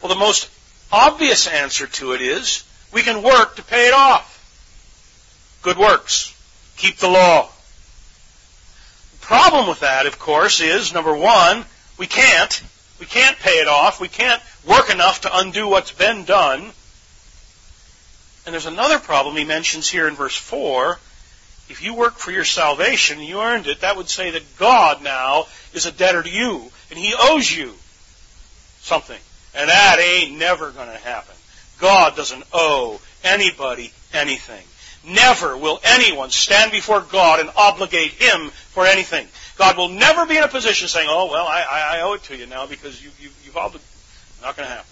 [0.01, 0.49] Well, the most
[0.91, 2.63] obvious answer to it is
[2.93, 4.33] we can work to pay it off.
[5.61, 6.33] Good works.
[6.77, 7.49] Keep the law.
[9.27, 11.65] Problem with that, of course, is number one,
[11.97, 12.63] we can't.
[12.97, 13.99] We can't pay it off.
[13.99, 16.61] We can't work enough to undo what's been done.
[18.45, 20.97] And there's another problem he mentions here in verse 4.
[21.67, 25.47] If you work for your salvation, you earned it, that would say that God now
[25.73, 27.73] is a debtor to you, and he owes you
[28.79, 29.19] something.
[29.53, 31.35] And that ain't never going to happen.
[31.79, 34.63] God doesn't owe anybody anything.
[35.05, 39.27] Never will anyone stand before God and obligate him for anything.
[39.57, 42.37] God will never be in a position saying, oh, well, I, I owe it to
[42.37, 43.87] you now because you, you, you've obligated.
[44.41, 44.89] Not going to happen.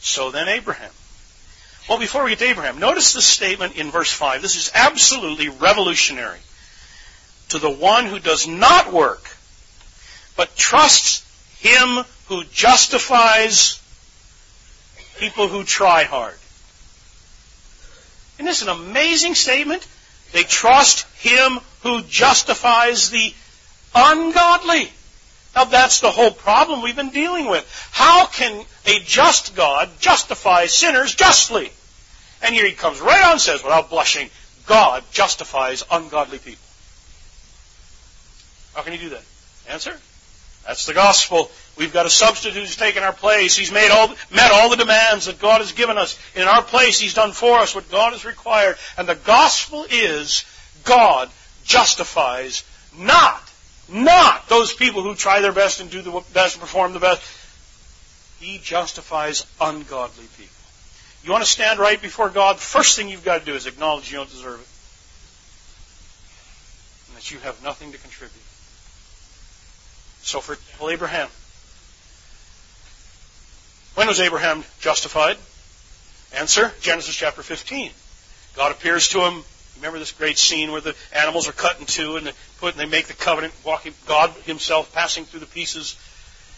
[0.00, 0.90] So then Abraham.
[1.88, 4.42] Well, before we get to Abraham, notice the statement in verse 5.
[4.42, 6.38] This is absolutely revolutionary.
[7.50, 9.28] To the one who does not work,
[10.36, 11.26] but trusts
[11.58, 13.80] him who justifies
[15.18, 16.38] people who try hard.
[18.40, 19.86] Isn't this an amazing statement?
[20.32, 23.34] They trust him who justifies the
[23.94, 24.90] ungodly.
[25.54, 27.68] Now that's the whole problem we've been dealing with.
[27.92, 31.70] How can a just God justify sinners justly?
[32.40, 34.30] And here he comes right on and says, without blushing,
[34.66, 36.64] God justifies ungodly people.
[38.74, 39.22] How can he do that?
[39.68, 39.94] Answer?
[40.66, 41.50] That's the gospel.
[41.76, 43.56] We've got a substitute who's taken our place.
[43.56, 46.18] He's made all, met all the demands that God has given us.
[46.34, 48.76] In our place, He's done for us what God has required.
[48.98, 50.44] And the gospel is
[50.84, 51.30] God
[51.64, 52.64] justifies
[52.98, 53.40] not,
[53.88, 57.22] not those people who try their best and do the best and perform the best.
[58.40, 60.54] He justifies ungodly people.
[61.22, 62.58] You want to stand right before God?
[62.58, 64.66] First thing you've got to do is acknowledge you don't deserve it.
[67.08, 68.42] And that you have nothing to contribute.
[70.22, 70.56] So for
[70.90, 71.28] Abraham.
[73.94, 75.36] When was Abraham justified?
[76.32, 77.90] Answer, Genesis chapter 15.
[78.56, 79.42] God appears to him.
[79.76, 82.80] Remember this great scene where the animals are cut in two and they put and
[82.80, 85.96] they make the covenant, walking God himself passing through the pieces.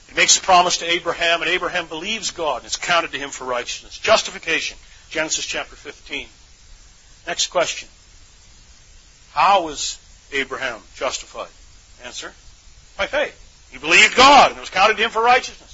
[0.09, 3.31] He makes a promise to Abraham, and Abraham believes God, and it's counted to him
[3.31, 3.99] for righteousness.
[3.99, 4.77] Justification,
[5.09, 6.27] Genesis chapter 15.
[7.27, 7.89] Next question.
[9.33, 9.99] How was
[10.33, 11.49] Abraham justified?
[12.05, 12.33] Answer,
[12.99, 13.39] by faith.
[13.71, 15.72] He believed God, and it was counted to him for righteousness.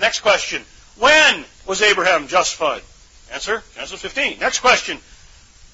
[0.00, 0.62] Next question.
[0.98, 2.82] When was Abraham justified?
[3.32, 4.38] Answer, Genesis 15.
[4.40, 4.98] Next question.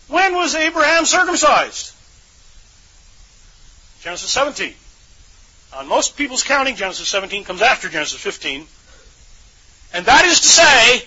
[0.08, 1.92] When was Abraham circumcised?
[4.00, 4.74] Genesis 17.
[5.74, 8.66] On most people's counting, Genesis 17 comes after Genesis 15.
[9.92, 11.02] And that is to say,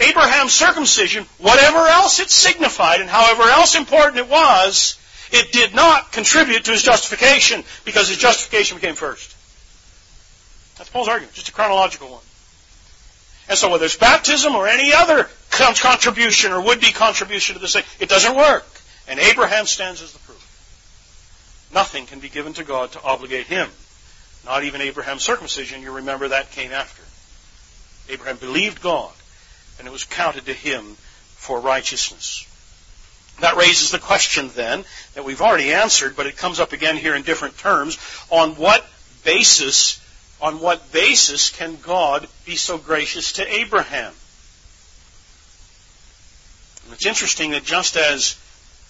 [0.00, 4.98] Abraham's circumcision, whatever else it signified and however else important it was,
[5.32, 9.34] it did not contribute to his justification because his justification became first.
[10.76, 12.22] That's Paul's argument, just a chronological one.
[13.48, 17.84] And so whether it's baptism or any other contribution or would-be contribution to this thing,
[18.00, 18.66] it doesn't work.
[19.08, 21.70] And Abraham stands as the proof.
[21.72, 23.68] Nothing can be given to God to obligate him.
[24.44, 27.02] Not even Abraham's circumcision, you remember that came after.
[28.12, 29.12] Abraham believed God,
[29.78, 30.96] and it was counted to him
[31.34, 32.46] for righteousness.
[33.40, 34.84] That raises the question then
[35.14, 37.98] that we've already answered, but it comes up again here in different terms.
[38.30, 38.86] On what
[39.24, 40.00] basis,
[40.40, 44.12] on what basis can God be so gracious to Abraham?
[46.84, 48.36] And it's interesting that just as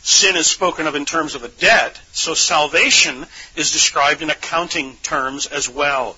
[0.02, 3.26] sin is spoken of in terms of a debt, so salvation
[3.56, 6.16] is described in accounting terms as well.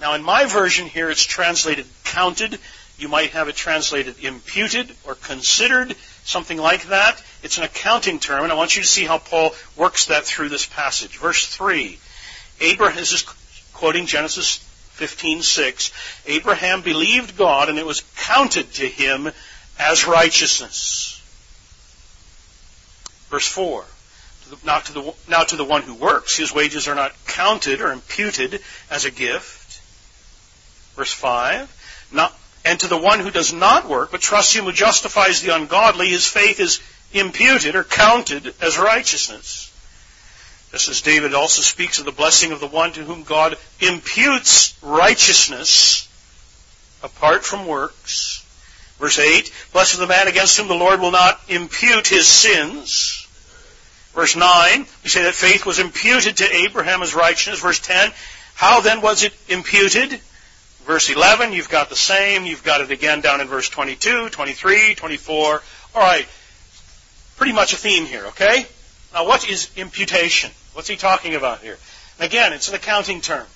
[0.00, 2.58] Now, in my version here, it's translated counted.
[2.98, 7.22] You might have it translated imputed or considered something like that.
[7.42, 10.50] It's an accounting term, and I want you to see how Paul works that through
[10.50, 11.18] this passage.
[11.18, 11.98] Verse 3.
[12.60, 13.24] Abraham, is
[13.72, 14.58] quoting Genesis
[14.96, 15.90] 15:6.
[16.26, 19.32] Abraham believed God, and it was counted to him
[19.78, 21.20] as righteousness.
[23.30, 23.84] Verse 4.
[24.64, 27.92] Now to, the, now to the one who works, his wages are not counted or
[27.92, 29.80] imputed as a gift.
[30.96, 32.08] Verse 5.
[32.10, 32.34] Not,
[32.64, 36.08] and to the one who does not work, but trusts him who justifies the ungodly,
[36.08, 36.80] his faith is
[37.12, 39.70] imputed or counted as righteousness.
[40.70, 44.76] Just as David also speaks of the blessing of the one to whom God imputes
[44.82, 46.08] righteousness
[47.02, 48.44] apart from works.
[48.98, 53.26] Verse 8, Blessed is the man against whom the Lord will not impute his sins.
[54.14, 57.60] Verse 9, we say that faith was imputed to Abraham as righteousness.
[57.60, 58.10] Verse 10,
[58.54, 60.20] how then was it imputed?
[60.84, 62.44] Verse 11, you've got the same.
[62.44, 65.62] You've got it again down in verse 22, 23, 24.
[65.94, 66.26] All right.
[67.36, 68.66] Pretty much a theme here, okay?
[69.12, 70.50] Now, what is imputation?
[70.72, 71.78] What's he talking about here?
[72.18, 73.46] Again, it's an accounting term.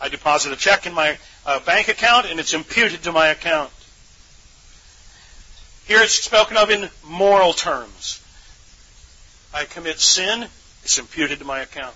[0.00, 3.70] I deposit a check in my uh, bank account and it's imputed to my account.
[5.86, 8.20] Here it's spoken of in moral terms.
[9.54, 10.46] I commit sin,
[10.82, 11.94] it's imputed to my account.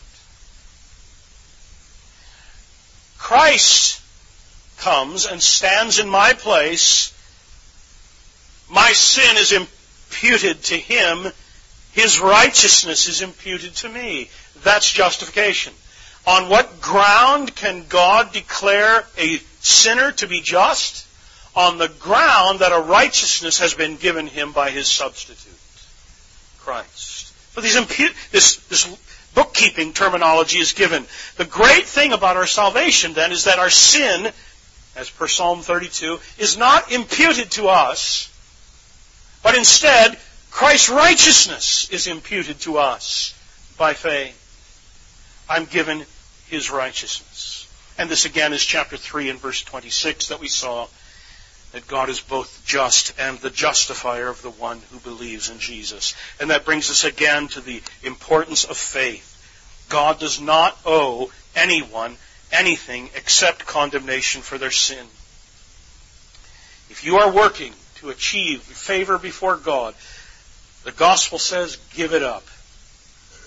[3.18, 4.00] Christ
[4.78, 7.12] comes and stands in my place,
[8.70, 11.32] my sin is imputed to him,
[11.92, 14.30] his righteousness is imputed to me.
[14.62, 15.72] That's justification.
[16.26, 21.06] On what ground can God declare a sinner to be just?
[21.56, 25.52] On the ground that a righteousness has been given him by his substitute,
[26.60, 27.32] Christ.
[27.54, 28.96] So impu- this, this
[29.34, 31.04] bookkeeping terminology is given.
[31.36, 34.30] The great thing about our salvation then is that our sin,
[34.94, 38.30] as per Psalm 32, is not imputed to us,
[39.42, 40.16] but instead
[40.50, 43.34] Christ's righteousness is imputed to us
[43.78, 44.36] by faith.
[45.48, 46.04] I'm given
[46.48, 47.66] his righteousness.
[47.98, 50.88] And this again is chapter 3 and verse 26 that we saw
[51.72, 56.14] that God is both just and the justifier of the one who believes in Jesus.
[56.40, 59.26] And that brings us again to the importance of faith.
[59.88, 62.16] God does not owe anyone
[62.52, 65.06] anything except condemnation for their sin.
[66.90, 69.94] If you are working to achieve favor before God,
[70.84, 72.44] the gospel says give it up.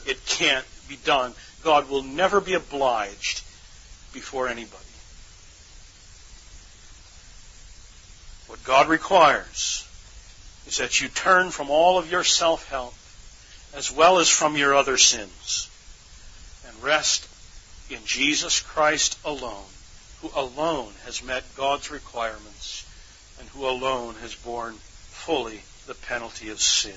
[0.06, 1.34] It can't be done.
[1.64, 3.42] God will never be obliged
[4.14, 4.84] before anybody.
[8.48, 9.88] What God requires
[10.68, 12.94] is that you turn from all of your self-help
[13.76, 15.70] as well as from your other sins
[16.68, 17.28] and rest
[17.90, 19.66] in Jesus Christ alone,
[20.22, 22.86] who alone has met God's requirements
[23.40, 26.94] and who alone has borne fully the penalty of sin.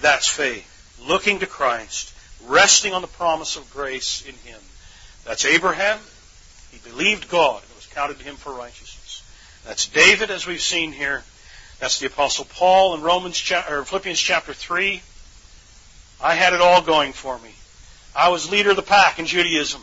[0.00, 0.70] That's faith.
[1.06, 2.14] Looking to Christ,
[2.46, 4.60] resting on the promise of grace in Him.
[5.24, 5.98] That's Abraham.
[6.70, 7.62] He believed God.
[7.62, 9.22] It was counted to him for righteousness.
[9.64, 11.22] That's David, as we've seen here.
[11.80, 15.00] That's the Apostle Paul in Romans or Philippians chapter 3.
[16.20, 17.50] I had it all going for me.
[18.14, 19.82] I was leader of the pack in Judaism.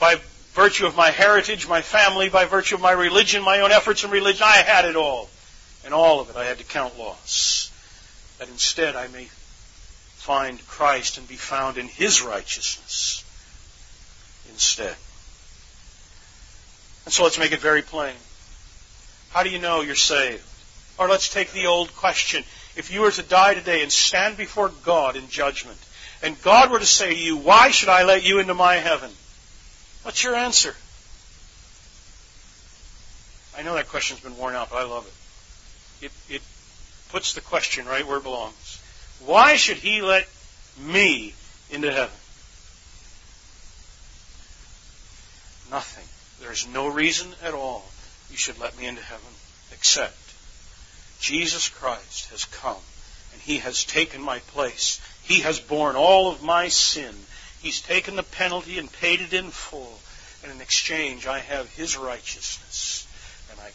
[0.00, 0.20] By
[0.52, 4.10] virtue of my heritage, my family, by virtue of my religion, my own efforts in
[4.10, 5.28] religion, I had it all.
[5.84, 7.70] And all of it I had to count loss.
[8.38, 9.28] That instead I may
[10.16, 13.24] find Christ and be found in His righteousness
[14.50, 14.96] instead.
[17.04, 18.14] And so let's make it very plain.
[19.30, 20.42] How do you know you're saved?
[20.98, 22.42] Or let's take the old question.
[22.74, 25.78] If you were to die today and stand before God in judgment,
[26.22, 29.10] and God were to say to you, Why should I let you into my heaven?
[30.02, 30.74] What's your answer?
[33.56, 35.06] I know that question's been worn out, but I love
[36.00, 36.06] it.
[36.06, 36.42] It, it
[37.16, 38.78] puts the question right where it belongs.
[39.24, 40.28] Why should he let
[40.78, 41.32] me
[41.70, 42.14] into heaven?
[45.70, 46.04] Nothing.
[46.42, 47.86] There's no reason at all
[48.30, 49.32] you should let me into heaven
[49.72, 50.18] except
[51.18, 52.84] Jesus Christ has come
[53.32, 55.00] and he has taken my place.
[55.22, 57.14] He has borne all of my sin.
[57.62, 60.00] He's taken the penalty and paid it in full.
[60.42, 63.05] And in exchange, I have his righteousness.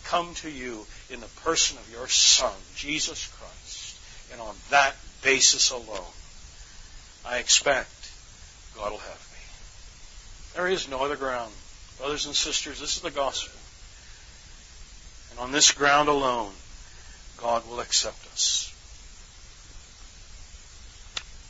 [0.05, 3.97] Come to you in the person of your Son, Jesus Christ.
[4.31, 6.13] And on that basis alone,
[7.25, 7.89] I expect
[8.75, 10.55] God will have me.
[10.55, 11.51] There is no other ground.
[11.97, 13.57] Brothers and sisters, this is the gospel.
[15.31, 16.51] And on this ground alone,
[17.37, 18.73] God will accept us.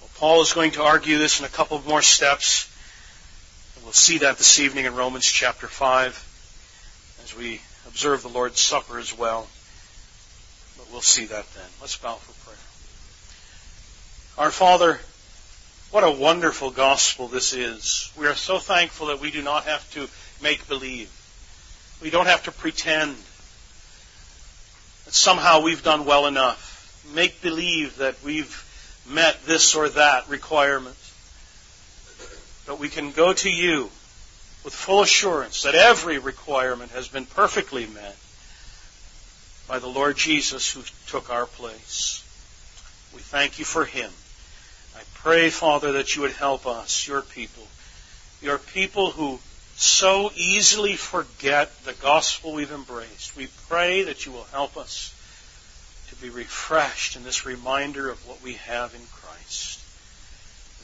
[0.02, 2.70] Well, Paul is going to argue this in a couple of more steps.
[3.76, 7.62] And we'll see that this evening in Romans chapter 5 as we
[7.92, 9.48] observe the Lord's Supper as well.
[10.78, 11.66] But we'll see that then.
[11.82, 12.58] Let's bow for prayer.
[14.46, 15.00] Our Father,
[15.92, 18.10] what a wonderful gospel this is.
[18.18, 20.08] We are so thankful that we do not have to
[20.42, 21.12] make believe.
[22.02, 23.18] We don't have to pretend
[25.06, 27.04] that somehow we've done well enough.
[27.14, 30.96] Make believe that we've met this or that requirement.
[32.66, 33.90] But we can go to you
[34.64, 38.16] with full assurance that every requirement has been perfectly met
[39.68, 42.24] by the Lord Jesus who took our place.
[43.14, 44.12] We thank you for him.
[44.96, 47.68] I pray, Father, that you would help us, your people,
[48.42, 49.40] your people who
[49.76, 53.36] so easily forget the gospel we've embraced.
[53.36, 55.16] We pray that you will help us
[56.10, 59.80] to be refreshed in this reminder of what we have in Christ.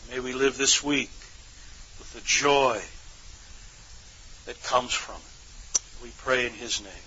[0.02, 1.12] And may we live this week
[2.00, 2.82] with the joy
[4.48, 6.04] that comes from it.
[6.04, 7.07] We pray in His name.